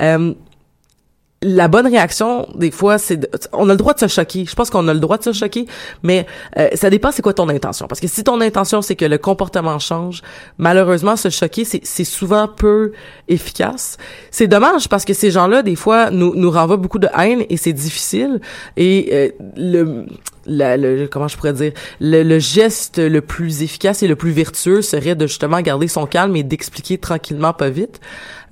[0.00, 0.34] Euh,
[1.42, 4.44] la bonne réaction des fois c'est on a le droit de se choquer.
[4.46, 5.66] Je pense qu'on a le droit de se choquer
[6.02, 6.26] mais
[6.58, 7.86] euh, ça dépend c'est quoi ton intention.
[7.86, 10.22] Parce que si ton intention c'est que le comportement change
[10.58, 12.92] malheureusement se choquer c'est souvent peu
[13.28, 13.96] efficace.
[14.30, 17.56] C'est dommage parce que ces gens-là des fois nous nous renvoient beaucoup de haine et
[17.56, 18.40] c'est difficile.
[18.76, 20.06] Et euh, le
[20.46, 24.30] la- le comment je pourrais dire le, le geste le plus efficace et le plus
[24.30, 28.00] vertueux serait de justement garder son calme et d'expliquer tranquillement pas vite.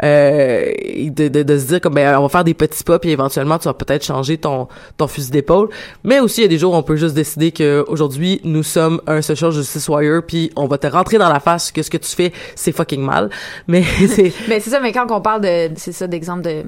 [0.02, 2.98] Euh, et de, de, de se dire comme ben on va faire des petits pas
[2.98, 4.66] puis éventuellement tu vas peut-être changer ton
[4.96, 5.68] ton fusil d'épaule.
[6.04, 8.62] Mais aussi il y a des jours où on peut juste décider que aujourd'hui nous
[8.62, 11.90] sommes un social justice warrior puis on va te rentrer dans la face que ce
[11.90, 13.28] que tu fais c'est fucking mal.
[13.68, 16.62] Mais c'est Mais c'est ça, mais quand on parle de, c'est ça, d'exemple de,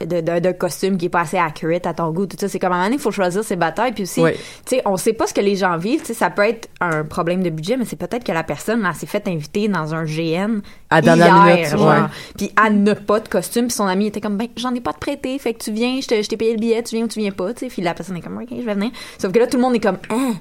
[0.00, 2.58] de, de, de costume qui est pas assez accurate à ton goût, tout ça, c'est
[2.58, 4.20] comme à un moment donné, il faut choisir ses batailles, puis aussi,
[4.66, 6.68] tu sais, on sait pas ce que les gens vivent, tu sais, ça peut être
[6.80, 9.94] un problème de budget, mais c'est peut-être que la personne, là, s'est fait inviter dans
[9.94, 10.60] un GN.
[10.90, 12.08] À dernière minute, genre, ouais.
[12.36, 14.92] Puis elle n'a pas de costume, puis son ami était comme, ben, j'en ai pas
[14.92, 17.04] de prêté, fait que tu viens, je te- je t'ai payé le billet, tu viens
[17.04, 18.90] ou tu viens pas, tu sais, puis la personne est comme, ok, je vais venir.
[19.18, 20.34] Sauf que là, tout le monde est comme, hein?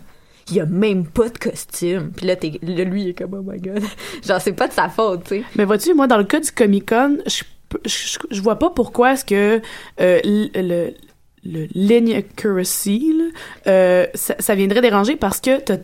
[0.51, 2.11] Il a même pas de costume.
[2.17, 3.81] Puis là, t'es, là, lui, il est comme, oh my god.
[4.27, 5.43] Genre, c'est pas de sa faute, tu sais.
[5.55, 7.49] Mais vois-tu, moi, dans le cas du Comic-Con, je, peux-
[7.85, 9.61] je, je vois pas pourquoi est-ce que
[10.01, 10.93] euh, le,
[11.43, 13.25] le, là,
[13.67, 15.77] euh, ça, ça viendrait déranger parce que t'as-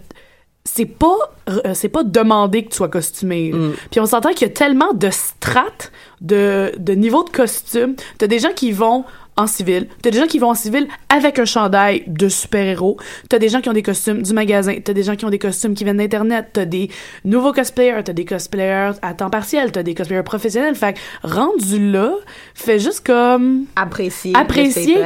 [0.65, 1.15] c'est pas
[1.49, 3.51] euh, c'est pas demandé que tu sois costumé.
[3.51, 3.73] Mm.
[3.91, 7.95] Puis on s'entend qu'il y a tellement de strates de de niveau de costume.
[8.17, 9.03] T'as des gens qui vont
[9.39, 9.87] en civil.
[10.01, 12.97] T'as des gens qui vont en civil avec un chandail de super-héros.
[13.29, 14.75] T'as des gens qui ont des costumes du magasin.
[14.83, 16.49] T'as des gens qui ont des costumes qui viennent d'Internet.
[16.53, 16.89] T'as des
[17.23, 18.03] nouveaux cosplayers.
[18.03, 19.71] T'as des cosplayers à temps partiel.
[19.71, 20.75] T'as des cosplayers professionnels.
[20.75, 22.11] Fait que, rendu là,
[22.53, 23.65] fais juste comme...
[23.75, 24.35] Apprécier.
[24.35, 24.97] Apprécier.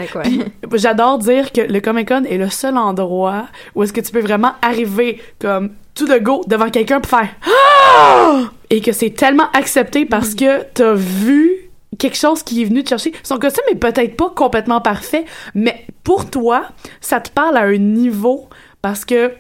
[0.74, 4.54] J'adore dire que le Comic-Con est le seul endroit où est-ce que tu peux vraiment
[4.62, 7.30] arriver comme tout de go devant quelqu'un pour faire...
[7.46, 8.42] Ah!
[8.72, 12.90] Et que c'est tellement accepté parce que t'as vu quelque chose qui est venu te
[12.90, 13.14] chercher.
[13.24, 16.66] Son costume est peut-être pas complètement parfait, mais pour toi,
[17.02, 18.50] ça te parle à un niveau
[18.82, 19.32] parce que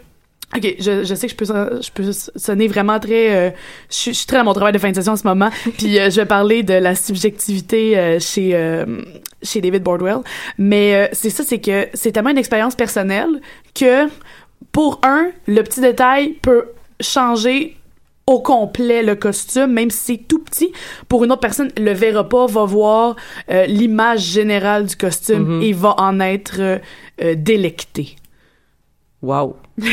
[0.56, 3.36] OK, je, je sais que je peux, je peux sonner vraiment très...
[3.36, 3.49] Euh,
[3.89, 6.10] je, suis très à mon travail de fin de session en ce moment, puis euh,
[6.12, 8.56] je vais parler de la subjectivité euh, chez,
[9.41, 10.20] chez David Bordwell.
[10.58, 13.41] Mais c'est ça, c'est que c'est tellement une expérience personnelle
[13.74, 14.08] que,
[14.72, 16.66] pour un, le petit détail peut
[17.01, 17.78] changer
[18.28, 20.71] au complet le costume, même si c'est tout petit.
[21.09, 23.15] Pour une autre personne, le verra pas, va voir
[23.49, 25.63] euh, l'image générale du costume mm-hmm.
[25.63, 26.78] et va en être euh,
[27.21, 28.15] euh, délecté.
[29.21, 29.55] Wow.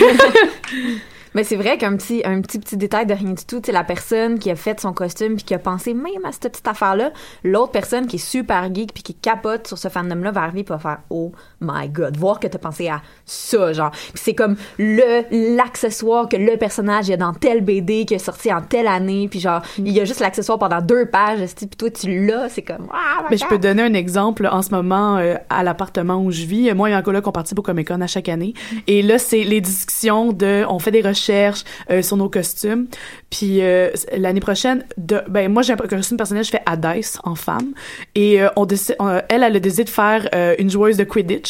[1.35, 3.85] Mais c'est vrai qu'un petit, un petit petit détail de rien du tout, c'est la
[3.85, 7.12] personne qui a fait son costume puis qui a pensé même à cette petite affaire-là,
[7.45, 10.64] l'autre personne qui est super geek puis qui capote sur ce fandom-là va arriver et
[10.64, 11.31] va faire oh
[11.61, 13.91] my god, voir que t'as pensé à ça, genre.
[14.15, 18.63] c'est comme le l'accessoire que le personnage a dans tel BD qui est sorti en
[18.63, 22.27] telle année puis genre il y a juste l'accessoire pendant deux pages, puis toi tu
[22.27, 25.63] l'as, c'est comme ah, Mais je peux donner un exemple en ce moment euh, à
[25.63, 26.73] l'appartement où je vis.
[26.75, 28.55] Moi et un collègue on participe au Comic Con à chaque année
[28.87, 32.87] et là c'est les discussions de on fait des recherches cherche euh, sur nos costumes.
[33.29, 37.35] Puis euh, l'année prochaine, de, ben moi j'ai un costume personnel, je fais Hades en
[37.35, 37.73] femme
[38.15, 38.97] et on décide,
[39.29, 41.50] elle, elle a décidé de faire une joueuse de Quidditch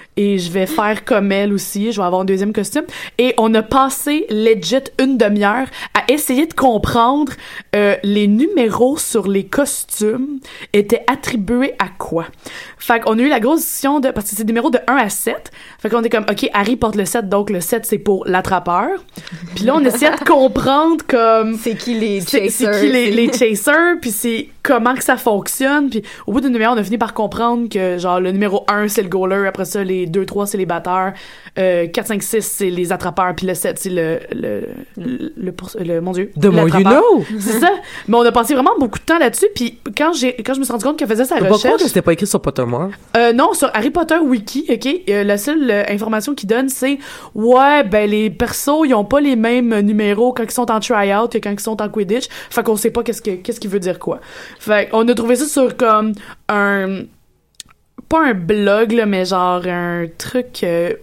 [0.17, 1.91] et je vais faire comme elle aussi.
[1.91, 2.83] Je vais avoir un deuxième costume.
[3.17, 7.33] Et on a passé legit une demi-heure à essayer de comprendre
[7.75, 10.39] euh, les numéros sur les costumes
[10.73, 12.25] étaient attribués à quoi.
[12.77, 14.95] Fait qu'on a eu la grosse discussion de parce que c'est des numéros de 1
[14.95, 15.51] à 7.
[15.79, 18.89] Fait qu'on est comme OK, Harry porte le 7 donc le 7 c'est pour l'attrapeur.
[19.55, 22.49] Puis là on essayait de comprendre comme c'est qui les chasers.
[22.49, 25.89] C'est qui les, les chasers puis c'est comment que ça fonctionne.
[25.89, 28.87] Puis au bout d'une demi-heure on a fini par comprendre que genre le numéro 1
[28.87, 31.13] c'est le goaler, après ça les 2 3 c'est les batteurs,
[31.57, 36.01] euh, 4 5 6 c'est les attrapeurs puis le 7 c'est le le, le, le,
[36.01, 36.31] mon dieu.
[36.35, 37.23] De mon you know.
[37.39, 37.69] C'est ça.
[38.07, 40.63] Mais on a passé vraiment beaucoup de temps là-dessus puis quand j'ai quand je me
[40.63, 41.61] suis rendu compte qu'elle faisait sa recherche.
[41.61, 45.37] Pourquoi c'était pas écrit sur Pottermore euh, non, sur Harry Potter wiki, OK, euh, la
[45.37, 46.97] seule euh, information qu'il donne c'est
[47.35, 51.27] ouais, ben les persos, ils ont pas les mêmes numéros quand ils sont en tryout
[51.27, 52.27] que quand ils sont en Quidditch.
[52.49, 54.19] Fait qu'on sait pas qu'est-ce que qu'est-ce qu'il veut dire quoi.
[54.59, 56.13] Fait on a trouvé ça sur comme
[56.49, 57.03] un
[58.11, 60.95] pas un blog, là, mais genre un truc euh,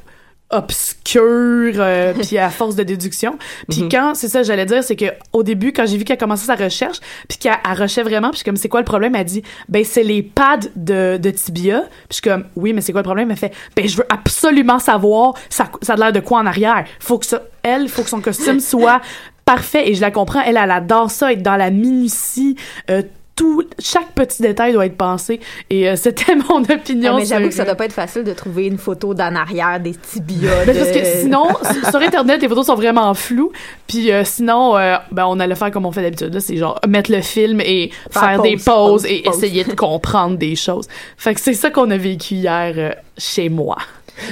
[0.51, 3.39] obscur, euh, puis à force de déduction.
[3.71, 3.89] Puis mhm.
[3.91, 6.55] quand, c'est ça, j'allais dire, c'est que au début, quand j'ai vu qu'elle commençait sa
[6.55, 9.15] recherche, puis qu'elle recherchait vraiment, puis comme, c'est quoi le problème?
[9.15, 11.81] Elle dit, ben, c'est les pads de, de tibia.
[11.81, 13.31] Puis je suis comme, oui, mais c'est quoi le problème?
[13.31, 16.85] Elle fait, ben, je veux absolument savoir, ça, ça a l'air de quoi en arrière?
[17.01, 19.01] Faut que ça, elle, faut que son costume soit
[19.47, 22.55] parfait et je la comprends elle elle adore ça être dans la minutie
[22.91, 23.01] euh,
[23.39, 25.39] tout, chaque petit détail doit être pensé.
[25.70, 27.12] Et euh, c'était mon opinion.
[27.14, 29.78] Ah, mais j'avoue que ça doit pas être facile de trouver une photo d'en arrière
[29.80, 30.64] des tibias.
[30.66, 31.47] Ben, parce que sinon,
[31.89, 33.53] sur Internet, les photos sont vraiment floues.
[33.86, 36.39] Puis euh, sinon, euh, ben, on allait faire comme on fait d'habitude.
[36.41, 40.89] C'est genre mettre le film et faire, des pauses et essayer de comprendre des choses.
[41.16, 43.76] Fait que c'est ça qu'on a vécu hier chez moi.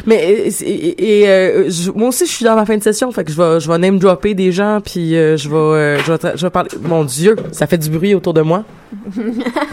[0.07, 3.37] Mais et, euh, moi aussi je suis dans ma fin de session, fait que je
[3.37, 6.47] vais je vais name dropper des gens puis euh, je vais euh, je vais je
[6.47, 8.65] vais parler mon dieu, ça fait du bruit autour de moi.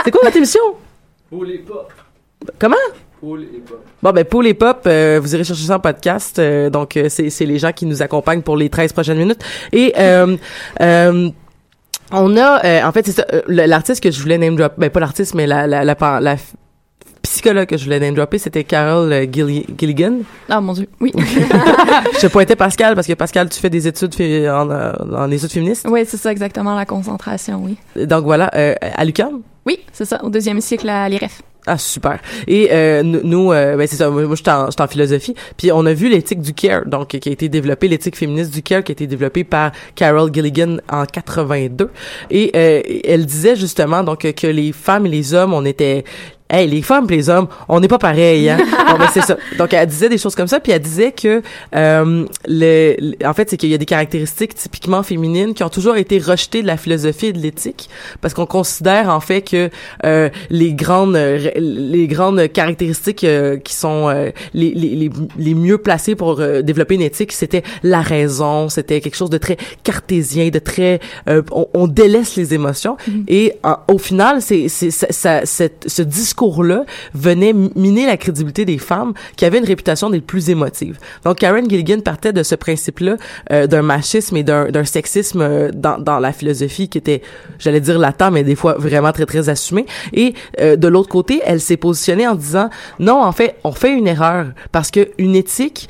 [0.04, 0.62] C'est quoi votre émission?
[1.30, 1.92] Pour les pop.
[2.60, 2.76] Comment?
[3.20, 3.84] Pour les pop.
[4.02, 6.40] Bon ben pour les pop, vous irez chercher ça en podcast.
[6.72, 9.94] donc c'est c'est les gens qui nous accompagnent pour les 13 prochaines minutes et
[12.16, 15.34] on a, en fait, c'est ça, l'artiste que je voulais name drop, ben pas l'artiste,
[15.34, 16.36] mais la, la, la, la,
[17.24, 20.20] psychologue que je voulais name dropper, c'était Carol euh, Gilligan.
[20.50, 21.12] Ah, mon Dieu, oui.
[22.22, 25.88] je pointais Pascal parce que Pascal, tu fais des études en, euh, en études féministes.
[25.90, 27.78] Oui, c'est ça exactement, la concentration, oui.
[28.06, 29.42] Donc voilà, euh, à l'UQAM?
[29.66, 31.42] Oui, c'est ça, au deuxième cycle à l'IREF.
[31.66, 32.20] Ah super.
[32.46, 34.10] Et euh, nous, euh, ben c'est ça.
[34.10, 35.34] Moi, je suis en, en, philosophie.
[35.56, 38.62] Puis on a vu l'éthique du care, donc qui a été développée, l'éthique féministe du
[38.62, 41.90] care, qui a été développée par Carol Gilligan en 82.
[42.32, 46.04] Et euh, elle disait justement donc que les femmes et les hommes, on était
[46.50, 48.58] hey, les femmes et les hommes, on n'est pas pareil, hein.
[48.90, 49.38] bon, ben, c'est ça.
[49.58, 51.42] Donc, elle disait des choses comme ça, puis elle disait que,
[51.76, 55.96] euh, le, en fait, c'est qu'il y a des caractéristiques typiquement féminines qui ont toujours
[55.96, 57.90] été rejetées de la philosophie et de l'éthique,
[58.22, 59.70] parce qu'on considère, en fait, que
[60.06, 61.18] euh, les grandes
[61.56, 66.96] les grandes caractéristiques euh, qui sont euh, les, les, les, mieux placées pour euh, développer
[66.96, 71.00] une éthique, c'était la raison, c'était quelque chose de très cartésien, de très...
[71.28, 73.24] On, on, délaisse les émotions, mm-hmm.
[73.28, 73.54] et
[73.88, 76.33] au final, c'est ça, ce discours
[76.64, 81.00] là venait miner la crédibilité des femmes qui avaient une réputation des plus émotives.
[81.24, 83.18] Donc Karen Gilligan partait de ce principe-là
[83.52, 87.22] euh, d'un machisme et d'un sexisme euh, dans, dans la philosophie qui était,
[87.60, 89.86] j'allais dire latent, mais des fois vraiment très très assumé.
[90.14, 92.70] Et euh, de l'autre côté, elle s'est positionnée en disant
[93.00, 95.90] non, en fait, on fait une erreur parce que une éthique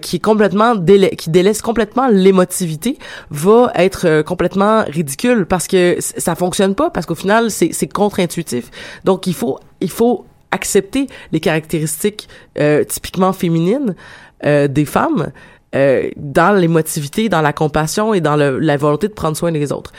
[0.00, 0.74] qui est complètement
[1.16, 2.98] qui délaisse complètement l'émotivité
[3.30, 8.70] va être complètement ridicule parce que ça fonctionne pas parce qu'au final c'est contre-intuitif.
[9.04, 12.28] Donc il faut il faut accepter les caractéristiques
[12.58, 13.96] euh, typiquement féminines
[14.44, 15.32] euh, des femmes
[15.74, 19.72] euh, dans l'émotivité, dans la compassion et dans le, la volonté de prendre soin des
[19.72, 19.92] autres.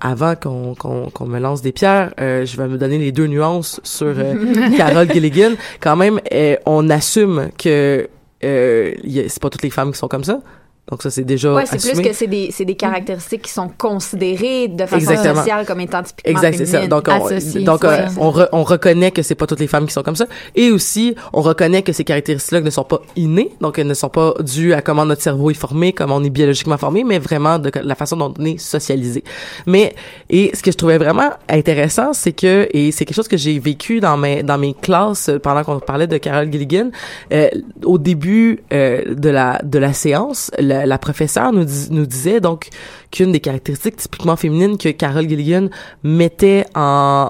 [0.00, 4.06] Avant qu'on qu'on me lance des pierres, je vais me donner les deux nuances sur
[4.06, 4.34] euh,
[4.76, 5.52] Carol Gilligan.
[5.80, 6.20] Quand même,
[6.64, 8.08] on assume que
[8.40, 10.40] c'est pas toutes les femmes qui sont comme ça.
[10.88, 13.68] Donc ça, c'est déjà Ouais, c'est plus que c'est des, c'est des caractéristiques qui sont
[13.76, 15.34] considérées de façon Exactement.
[15.36, 16.86] sociale comme étant typiquement Exact, c'est ça.
[16.86, 20.04] Donc, on, donc euh, on, on, reconnaît que c'est pas toutes les femmes qui sont
[20.04, 20.26] comme ça.
[20.54, 24.08] Et aussi, on reconnaît que ces caractéristiques-là ne sont pas innées, donc elles ne sont
[24.08, 27.58] pas dues à comment notre cerveau est formé, comment on est biologiquement formé, mais vraiment
[27.58, 29.24] de la façon dont on est socialisé.
[29.66, 29.94] Mais,
[30.30, 33.58] et ce que je trouvais vraiment intéressant, c'est que, et c'est quelque chose que j'ai
[33.58, 36.90] vécu dans mes, dans mes classes pendant qu'on parlait de Carol Gilligan,
[37.32, 37.48] euh,
[37.84, 42.68] au début euh, de la, de la séance, la, professeure nous, nous disait donc
[43.10, 45.68] qu'une des caractéristiques typiquement féminines que Carol Gilligan
[46.02, 47.28] mettait en,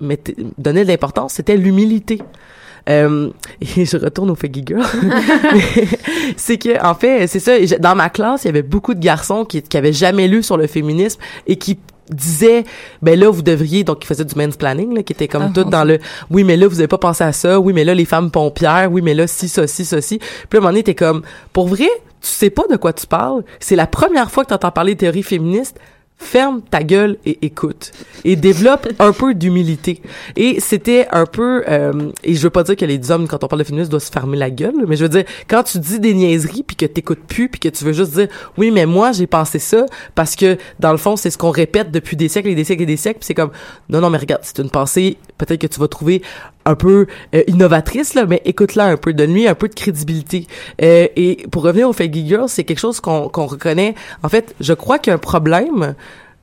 [0.00, 2.20] mettait, donnait de l'importance, c'était l'humilité.
[2.88, 4.82] Euh, et je retourne au Faggy Girl.
[6.36, 9.44] c'est que, en fait, c'est ça, dans ma classe, il y avait beaucoup de garçons
[9.44, 12.64] qui, qui avaient jamais lu sur le féminisme et qui disait
[13.02, 15.62] ben là vous devriez donc il faisait du mansplaining là qui était comme ah, tout
[15.62, 18.04] dans le oui mais là vous avez pas pensé à ça oui mais là les
[18.04, 20.82] femmes pompières oui mais là si ça si ça si puis à un moment donné
[20.82, 21.88] t'es comme pour vrai?
[22.20, 24.94] Tu sais pas de quoi tu parles c'est la première fois que tu entends parler
[24.94, 25.78] de théorie féministe
[26.20, 27.92] ferme ta gueule et écoute.
[28.24, 30.02] Et développe un peu d'humilité.
[30.36, 33.48] Et c'était un peu euh, et je veux pas dire que les hommes quand on
[33.48, 35.98] parle de féminisme doivent se fermer la gueule mais je veux dire quand tu dis
[35.98, 39.12] des niaiseries puis que t'écoutes plus puis que tu veux juste dire oui mais moi
[39.12, 42.48] j'ai pensé ça parce que dans le fond c'est ce qu'on répète depuis des siècles
[42.48, 43.50] et des siècles et des siècles c'est comme
[43.88, 46.22] non non mais regarde c'est une pensée peut-être que tu vas trouver
[46.70, 50.46] un peu euh, innovatrice là mais écoute-la un peu donne-lui un peu de crédibilité.
[50.82, 53.94] Euh, et pour revenir au Faggy Girl c'est quelque chose qu'on qu'on reconnaît.
[54.22, 55.94] En fait je crois qu'il y a un problème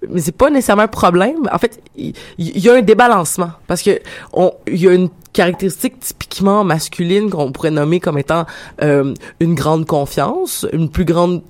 [0.08, 1.50] mais c'est pas nécessairement un problème.
[1.52, 4.00] En fait, il y, a un débalancement parce que
[4.32, 8.46] on, il y a une caractéristique typiquement masculine qu'on pourrait nommer comme étant
[8.82, 11.42] euh, une grande confiance, une plus grande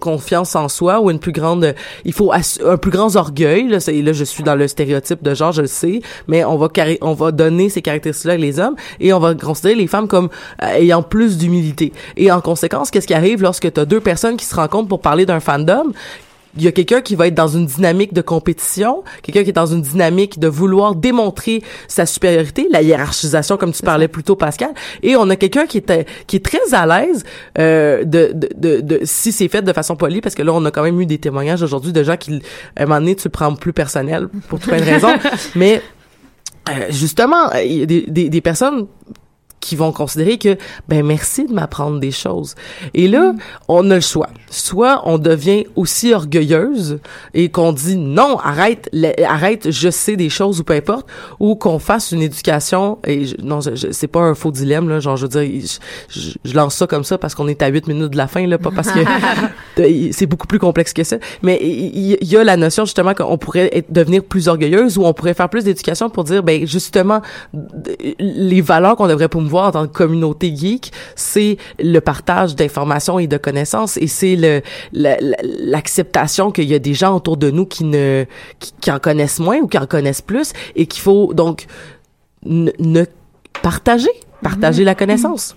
[0.00, 1.74] confiance en soi ou une plus grande
[2.04, 5.52] il faut un plus grand orgueil là, là je suis dans le stéréotype de genre
[5.52, 6.68] je le sais mais on va
[7.00, 10.30] on va donner ces caractéristiques là les hommes et on va considérer les femmes comme
[10.64, 14.36] euh, ayant plus d'humilité et en conséquence qu'est-ce qui arrive lorsque tu as deux personnes
[14.36, 15.92] qui se rencontrent pour parler d'un fandom
[16.56, 19.54] il y a quelqu'un qui va être dans une dynamique de compétition, quelqu'un qui est
[19.54, 24.36] dans une dynamique de vouloir démontrer sa supériorité, la hiérarchisation comme tu parlais plus tôt
[24.36, 24.70] Pascal,
[25.02, 27.24] et on a quelqu'un qui est qui est très à l'aise
[27.58, 30.64] euh, de, de, de, de, si c'est fait de façon polie parce que là on
[30.64, 32.42] a quand même eu des témoignages aujourd'hui de gens qui
[32.76, 35.14] à un moment donné tu le prends plus personnel pour toutes de raisons,
[35.54, 35.82] mais
[36.68, 38.86] euh, justement, il y a des, des, des personnes
[39.60, 40.56] qui vont considérer que
[40.88, 42.54] ben merci de m'apprendre des choses.
[42.92, 43.38] Et là, mm.
[43.68, 44.28] on a le choix.
[44.54, 47.00] Soit on devient aussi orgueilleuse
[47.34, 48.88] et qu'on dit non, arrête,
[49.26, 51.06] arrête, je sais des choses ou peu importe,
[51.40, 55.26] ou qu'on fasse une éducation et non, c'est pas un faux dilemme là, genre je
[55.26, 55.66] veux dire,
[56.08, 58.58] je, lance ça comme ça parce qu'on est à huit minutes de la fin là,
[58.58, 59.00] pas parce que
[60.12, 61.16] c'est beaucoup plus complexe que ça.
[61.42, 65.12] Mais il y, a la notion justement qu'on pourrait être, devenir plus orgueilleuse ou on
[65.12, 67.22] pourrait faire plus d'éducation pour dire ben justement
[68.20, 73.26] les valeurs qu'on devrait promouvoir en tant que communauté geek, c'est le partage d'informations et
[73.26, 74.36] de connaissances et c'est
[74.92, 78.24] l'acceptation qu'il y a des gens autour de nous qui ne
[78.58, 81.66] qui, en connaissent moins ou qui en connaissent plus et qu'il faut donc
[82.44, 83.04] ne,
[83.62, 84.10] partager
[84.42, 85.56] partager la connaissance.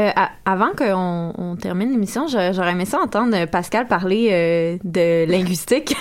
[0.00, 0.10] Euh,
[0.46, 5.94] avant qu'on on termine l'émission, j'aurais aimé ça entendre Pascal parler euh, de linguistique.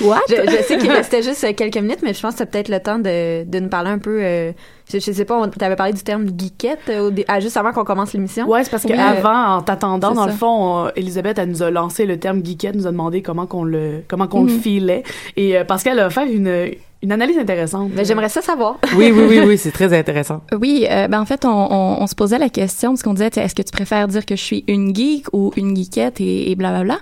[0.00, 0.20] What?
[0.28, 2.80] je, je, sais qu'il restait juste quelques minutes, mais je pense que c'est peut-être le
[2.80, 4.52] temps de, de nous parler un peu euh,
[4.90, 7.84] je, je sais pas, tu avais parlé du terme geekette euh, ah, juste avant qu'on
[7.84, 8.48] commence l'émission.
[8.48, 12.18] Ouais, c'est parce qu'avant, en t'attendant, dans le fond, Elisabeth, elle nous a lancé le
[12.18, 14.60] terme geekette, nous a demandé comment qu'on le, comment qu'on le mhm.
[14.60, 15.02] filait.
[15.36, 16.70] Et euh, Pascal a fait une,
[17.02, 17.90] Une analyse intéressante.
[17.94, 18.78] Mais j'aimerais ça savoir.
[18.96, 20.42] oui, oui, oui, oui, c'est très intéressant.
[20.58, 23.30] Oui, euh, ben en fait, on, on, on, se posait la question parce qu'on disait,
[23.36, 26.54] est-ce que tu préfères dire que je suis une geek ou une geekette et, et
[26.54, 26.98] blablabla.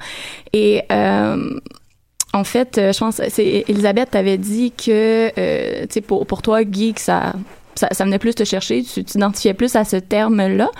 [0.52, 1.60] Et euh,
[2.34, 6.42] en fait, euh, je pense, c'est Elisabeth t'avait dit que, euh, tu sais, pour, pour
[6.42, 7.32] toi, geek, ça,
[7.74, 10.70] ça, venait plus te chercher, tu t'identifiais plus à ce terme-là.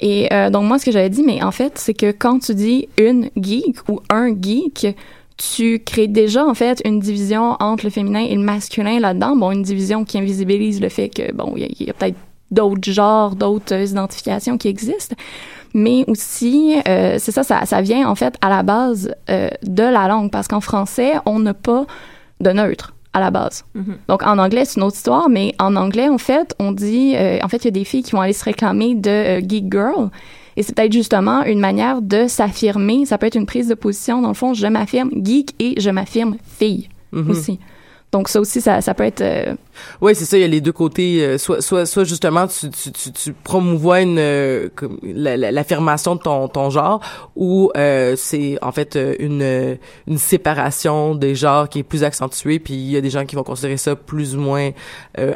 [0.00, 2.54] Et euh, donc moi, ce que j'avais dit, mais en fait, c'est que quand tu
[2.54, 4.96] dis une geek ou un geek,
[5.36, 9.36] tu crées déjà en fait une division entre le féminin et le masculin là-dedans.
[9.36, 12.16] Bon, une division qui invisibilise le fait que bon, il y a, a peut-être
[12.50, 15.16] d'autres genres, d'autres identifications qui existent,
[15.74, 19.82] mais aussi euh, c'est ça, ça, ça vient en fait à la base euh, de
[19.82, 21.86] la langue parce qu'en français on n'a pas
[22.40, 23.64] de neutre à la base.
[23.74, 23.96] Mm -hmm.
[24.08, 27.38] Donc en anglais c'est une autre histoire, mais en anglais en fait on dit, euh,
[27.44, 29.66] en fait il y a des filles qui vont aller se réclamer de euh, geek
[29.72, 30.10] girl.
[30.56, 33.06] Et c'est peut-être justement une manière de s'affirmer.
[33.06, 34.20] Ça peut être une prise de position.
[34.20, 37.30] Dans le fond, je m'affirme geek et je m'affirme fille mm -hmm.
[37.30, 37.58] aussi.
[38.10, 39.20] Donc ça aussi, ça, ça peut être.
[39.20, 39.54] Euh...
[40.00, 40.38] Oui, c'est ça.
[40.38, 41.22] Il y a les deux côtés.
[41.22, 44.68] Euh, soit, soit, soit justement, tu, tu, tu, tu promouvois une euh,
[45.02, 47.00] l'affirmation de ton, ton genre,
[47.36, 52.58] ou euh, c'est en fait une une séparation des genres qui est plus accentuée.
[52.58, 54.70] Puis il y a des gens qui vont considérer ça plus ou moins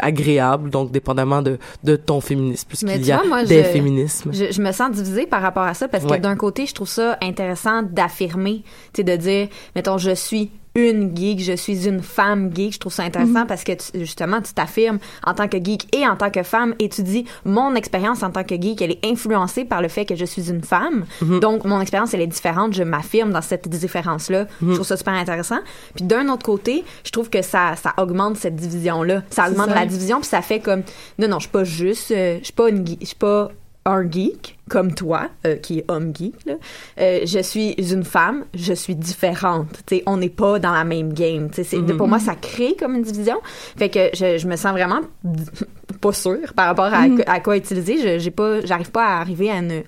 [0.00, 4.32] agréable, donc dépendamment de de ton féminisme, puisqu'il y a vois, moi, des je, féminismes.
[4.32, 6.16] Je, je, me sens divisée par rapport à ça parce Ouais.
[6.16, 8.62] que d'un côté, je trouve ça intéressant d'affirmer,
[8.92, 12.74] tu sais, de dire, mettons, je suis une geek, je suis une femme geek.
[12.74, 13.46] Je trouve ça intéressant Mhm.
[13.46, 16.74] parce que tu- justement, tu t'affirmes en tant que geek et en tant que femme
[16.78, 20.04] et tu dis mon expérience en tant que geek, elle est influencée par le fait
[20.06, 21.04] que je suis une femme.
[21.20, 21.40] Mhm.
[21.40, 24.46] Donc mon expérience elle est différente, je m'affirme dans cette différence là.
[24.62, 24.70] Mhm.
[24.70, 25.58] Je trouve ça super intéressant.
[25.94, 29.22] Puis d'un autre côté, je trouve que ça ça augmente cette division là.
[29.30, 29.74] Ça augmente ça.
[29.74, 30.82] la division puis ça fait comme
[31.18, 33.50] non non, je suis pas juste euh, je suis pas une geek, je suis pas
[33.84, 36.34] un geek comme toi, euh, qui est homme geek.
[36.46, 36.54] Là.
[37.00, 39.68] Euh, je suis une femme, je suis différente.
[39.86, 41.48] T'sais, on n'est pas dans la même game.
[41.72, 41.96] Mhm.
[41.96, 43.40] Pour moi, ça crée comme une division.
[43.76, 45.00] Fait que je, je me sens vraiment
[46.00, 47.22] pas sûre par rapport à, Mhm.
[47.26, 47.98] à quoi utiliser.
[47.98, 49.82] Je j'ai pas, j'arrive pas à arriver à une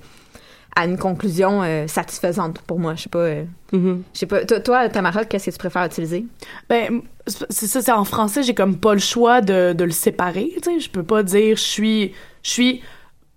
[0.77, 2.97] à une conclusion euh, satisfaisante pour moi.
[2.97, 3.29] Je sais pas.
[3.73, 3.79] je
[4.13, 4.45] sais pas.
[4.45, 6.27] Toi, toi, Tamara, qu'est-ce que tu préfères utiliser?
[6.69, 7.01] Ben,
[7.49, 10.73] c'est ça, c'est en français, j'ai comme pas le choix de, de le séparer, tu
[10.73, 10.81] sais.
[10.81, 12.83] Je peux pas dire je suis, je suis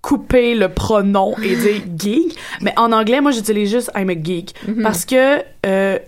[0.07, 2.37] couper le pronom et dire geek.
[2.61, 4.55] Mais en anglais, moi, j'utilise juste I'm a geek.
[4.81, 5.99] Parce que, euh,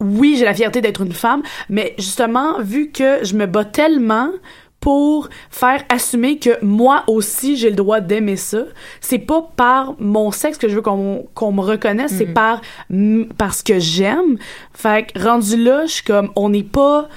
[0.00, 4.30] oui, j'ai la fierté d'être une femme, mais justement, vu que je me bats tellement
[4.78, 8.62] pour faire assumer que moi aussi j'ai le droit d'aimer ça.
[9.00, 13.24] C'est pas par mon sexe que je veux qu'on qu'on me reconnaisse, c'est par mm,
[13.36, 14.38] parce que j'aime.
[14.72, 17.08] Fait que rendu là, je suis comme on n'est pas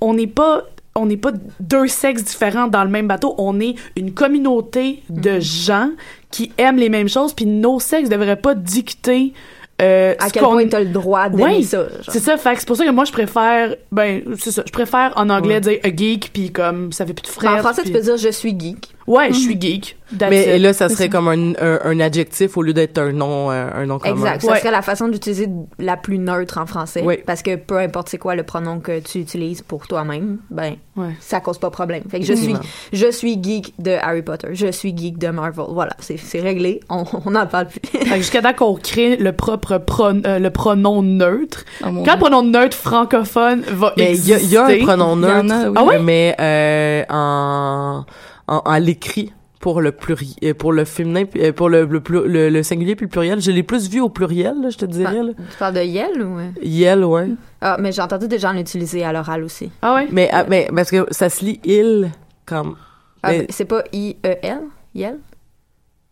[0.00, 0.64] on n'est pas
[0.98, 5.40] on n'est pas deux sexes différents dans le même bateau, on est une communauté de
[5.40, 5.90] gens
[6.30, 9.32] qui aiment les mêmes choses puis nos sexes devraient pas dicter
[9.80, 12.36] euh, À quel qu'on- point t'as le droit d'aimer Ouais, ça c'est ça.
[12.36, 14.62] Fait c'est pour ça que moi, je préfère, ben, c'est ça.
[14.66, 15.60] Je préfère en anglais Ouais.
[15.60, 17.46] dire a geek, puis comme ça fait plus de frais.
[17.46, 18.92] en français, tu peux dire je suis geek.
[19.08, 19.96] Ouais, je suis geek.
[20.18, 23.50] That's Mais là, ça serait comme un, un, un adjectif au lieu d'être un nom,
[23.50, 24.14] euh, un nom commun.
[24.14, 24.40] Exact.
[24.42, 24.58] Ça Ouais.
[24.58, 25.48] serait la façon d'utiliser
[25.78, 27.02] la plus neutre en français.
[27.04, 27.18] Oui.
[27.26, 31.10] Parce que peu importe c'est quoi le pronom que tu utilises pour toi-même, ben, Ouais.
[31.20, 32.02] ça cause pas problème.
[32.10, 32.54] Fait que je suis,
[32.92, 34.48] je suis geek de Harry Potter.
[34.52, 35.66] Je suis geek de Marvel.
[35.68, 35.92] Voilà.
[35.98, 36.80] C'est, c'est réglé.
[36.88, 37.80] On, n'en parle plus.
[37.90, 41.64] Fait que jusqu'à temps qu'on crée le propre pro- euh, le pronom neutre.
[41.82, 44.68] Oh Quand le pronom neutre francophone va Mais il y, a- il y a un
[44.68, 45.76] exister, pronom Il y en neutre, a, oui.
[45.78, 45.98] Ah ouais?
[45.98, 48.04] mais euh, en,
[48.48, 52.48] en à l'écrit pour le pluriel, pour le féminin, euh, pour le, le, plu- le,
[52.48, 53.40] le singulier puis le pluriel.
[53.40, 55.22] Je l'ai plus vu au pluriel, là, je te dirais.
[55.22, 55.32] Là.
[55.36, 56.38] tu parles de Yel ou?
[56.38, 56.50] euh?
[56.62, 57.28] Yel, ouais.
[57.60, 59.70] Ah, mais j'ai entendu des gens l'utiliser à l'oral aussi.
[59.82, 60.06] Ah ouais?
[60.12, 62.10] Mais, ah, mais parce que ça se lit il
[62.46, 62.76] comme.
[63.22, 64.60] Ah, mais c'est pas I-E-L?
[64.94, 65.18] Yel?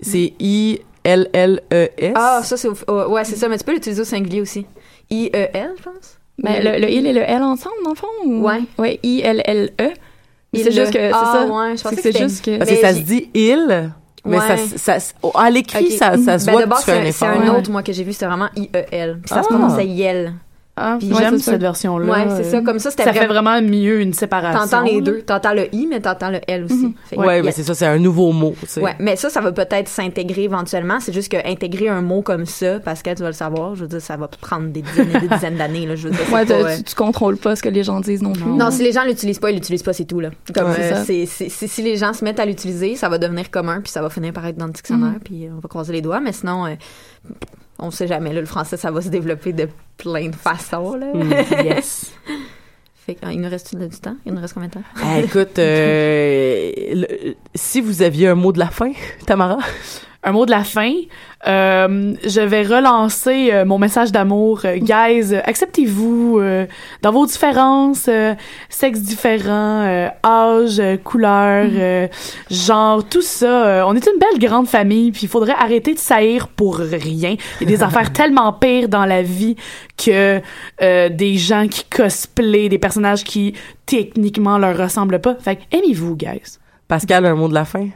[0.00, 2.12] c'est I L L E S.
[2.16, 3.48] Ah, ça, c'est, oh, ouais, c'est ça.
[3.48, 4.66] Mais tu peux l'utiliser au singulier aussi.
[5.08, 6.18] I-E-L, je pense?
[6.42, 8.06] Ben, le, le il et le L ensemble, dans le fond?
[8.24, 8.60] ou- Ouais.
[8.76, 9.70] Ouais, I-L-L-E.
[9.78, 9.94] Il
[10.64, 11.46] C'est juste que, c'est Ah, ça.
[11.52, 12.58] ouais, je C'est pensais que c'est juste que...
[12.58, 13.92] Parce que ça se dit il,
[14.24, 14.56] mais Ouais.
[14.76, 15.92] ça, ça, à l'écrit, Ok.
[15.92, 17.28] ça, ça se Ben, voit que tu fais un c'est, c'est effort.
[17.40, 19.18] un autre, moi, que j'ai vu, c'était vraiment I-E-L.
[19.22, 19.54] Puis ça se Ah.
[19.56, 20.32] prononçait Yel.
[20.78, 22.06] Ah, Puis j'aime cette version-là.
[22.12, 22.56] Ouais, c'est ça.
[22.58, 23.62] Euh, Comme ça, c'était Ça fait vraiment...
[23.62, 24.60] mieux une séparation.
[24.60, 25.22] T'entends les deux.
[25.22, 26.94] T'entends le I, mais t'entends le L aussi.
[27.06, 28.54] Fait que, Ouais, mais c'est ça, c'est un nouveau mot.
[28.60, 28.82] tu sais.
[28.82, 31.00] Ouais, mais ça, ça va peut-être s'intégrer éventuellement.
[31.00, 33.82] C'est juste que intégrer un mot comme ça, parce que tu vas le savoir, je
[33.82, 35.86] veux dire, ça va prendre des dizaines et des dizaines d'années.
[35.86, 37.82] Là, je veux dire, Ouais, pas, tu, euh, tu, tu contrôles pas ce que les
[37.82, 38.44] gens disent non plus.
[38.44, 40.28] Non, si les gens l'utilisent pas, ils l'utilisent pas, c'est tout là.
[40.54, 40.72] Comme Ouais.
[40.78, 41.04] euh, C'est ça.
[41.04, 43.90] c'est c'est- c'est- si les gens se mettent à l'utiliser, ça va devenir commun, puis
[43.90, 45.20] ça va finir par être dans le dictionnaire, Mhm.
[45.24, 46.20] puis euh, on va croiser les doigts.
[46.20, 46.74] Mais sinon, euh,
[47.78, 48.32] on sait jamais.
[48.32, 50.94] Là, le français, ça va se développer de plein de façons.
[50.94, 51.06] Là.
[51.14, 51.32] Mm,
[51.64, 52.12] yes.
[52.94, 54.16] fait euh, il nous reste du temps?
[54.26, 54.82] Il nous reste combien de temps?
[55.02, 58.92] Ah, écoute, euh, le- si vous aviez un mot de la fin,
[59.26, 59.58] Tamara?
[60.22, 60.92] Un mot de la fin.
[61.46, 64.62] Euh, je vais relancer euh, mon message d'amour.
[64.64, 66.40] Euh, guys, acceptez-vous
[67.02, 68.08] dans vos différences,
[68.68, 72.08] sexe différents, âge, couleur, mm.
[72.50, 73.86] genre, tout ça.
[73.86, 77.36] on est une belle grande famille, puis il faudrait arrêter de saillir pour rien.
[77.60, 79.56] Il y a des affaires tellement pires dans la vie
[79.96, 80.40] que
[80.80, 83.54] des gens qui cosplayent des personnages qui
[83.86, 85.36] techniquement leur ressemblent pas.
[85.36, 86.58] Fait aimez-vous, guys.
[86.88, 87.88] Pascal, un mot de la fin?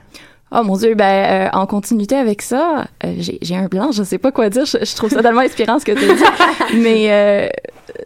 [0.52, 4.18] Oh mon dieu, ben euh, en continuité avec ça, euh, j'ai un blanc, je sais
[4.18, 4.64] pas quoi dire.
[4.66, 7.48] Je, trouve ça tellement inspirant ce que tu dis, mais euh,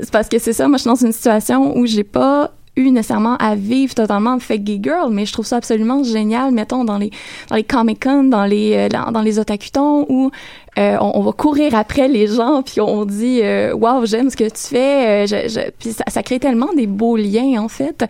[0.01, 0.69] c'est parce que c'est ça.
[0.69, 4.63] Moi, je suis dans une situation où j'ai pas eu nécessairement à vivre totalement fake
[4.63, 7.11] gay girl, mais je trouve ça absolument génial, mettons dans les
[7.49, 10.31] dans les Comic Con, dans les dans, dans les otakutons où
[10.77, 13.43] on, on, va courir après les gens puis on dit
[13.75, 17.17] waouh j'aime ce que tu fais, je, je, puis ça, ça crée tellement des beaux
[17.17, 18.05] liens en fait,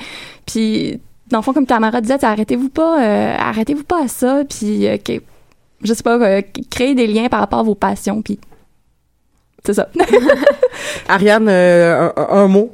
[0.47, 0.99] puis
[1.29, 4.97] dans le fond, comme Tamara disait, arrêtez-vous pas, euh, arrêtez-vous pas à ça, puis euh,
[5.83, 8.39] je sais pas, euh, créer des liens par rapport à vos passions, puis
[9.64, 9.89] c'est ça.
[11.09, 12.70] Ariane, un, mot?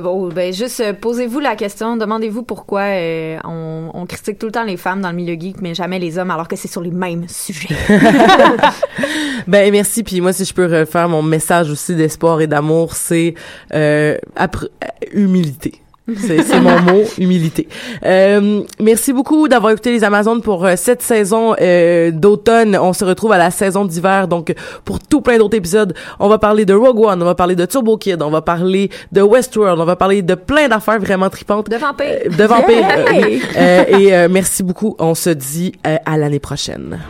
[0.00, 2.84] bon, ben juste posez-vous la question, demandez-vous pourquoi
[3.44, 6.16] on, on, critique tout le temps les femmes dans le milieu geek, mais jamais les
[6.16, 7.76] hommes, alors que c'est sur les mêmes sujets.
[9.46, 10.02] ben merci.
[10.02, 13.34] Puis moi, si je peux refaire mon message aussi d'espoir et d'amour, c'est
[15.12, 15.83] humilité
[16.16, 17.66] c'est mon mot, humilité.
[18.04, 22.76] Euh, merci beaucoup d'avoir écouté les Amazones pour euh, cette saison euh, d'automne.
[22.76, 24.28] On se retrouve à la saison d'hiver.
[24.28, 27.56] Donc, pour tout plein d'autres épisodes, on va parler de Rogue One, on va parler
[27.56, 31.30] de Turbo Kid, on va parler de Westworld, on va parler de plein d'affaires vraiment
[31.30, 31.70] tripantes.
[31.70, 32.30] De vampires.
[32.30, 33.88] de vampires.
[33.88, 34.96] et merci beaucoup.
[34.98, 37.00] On se dit à l'année prochaine.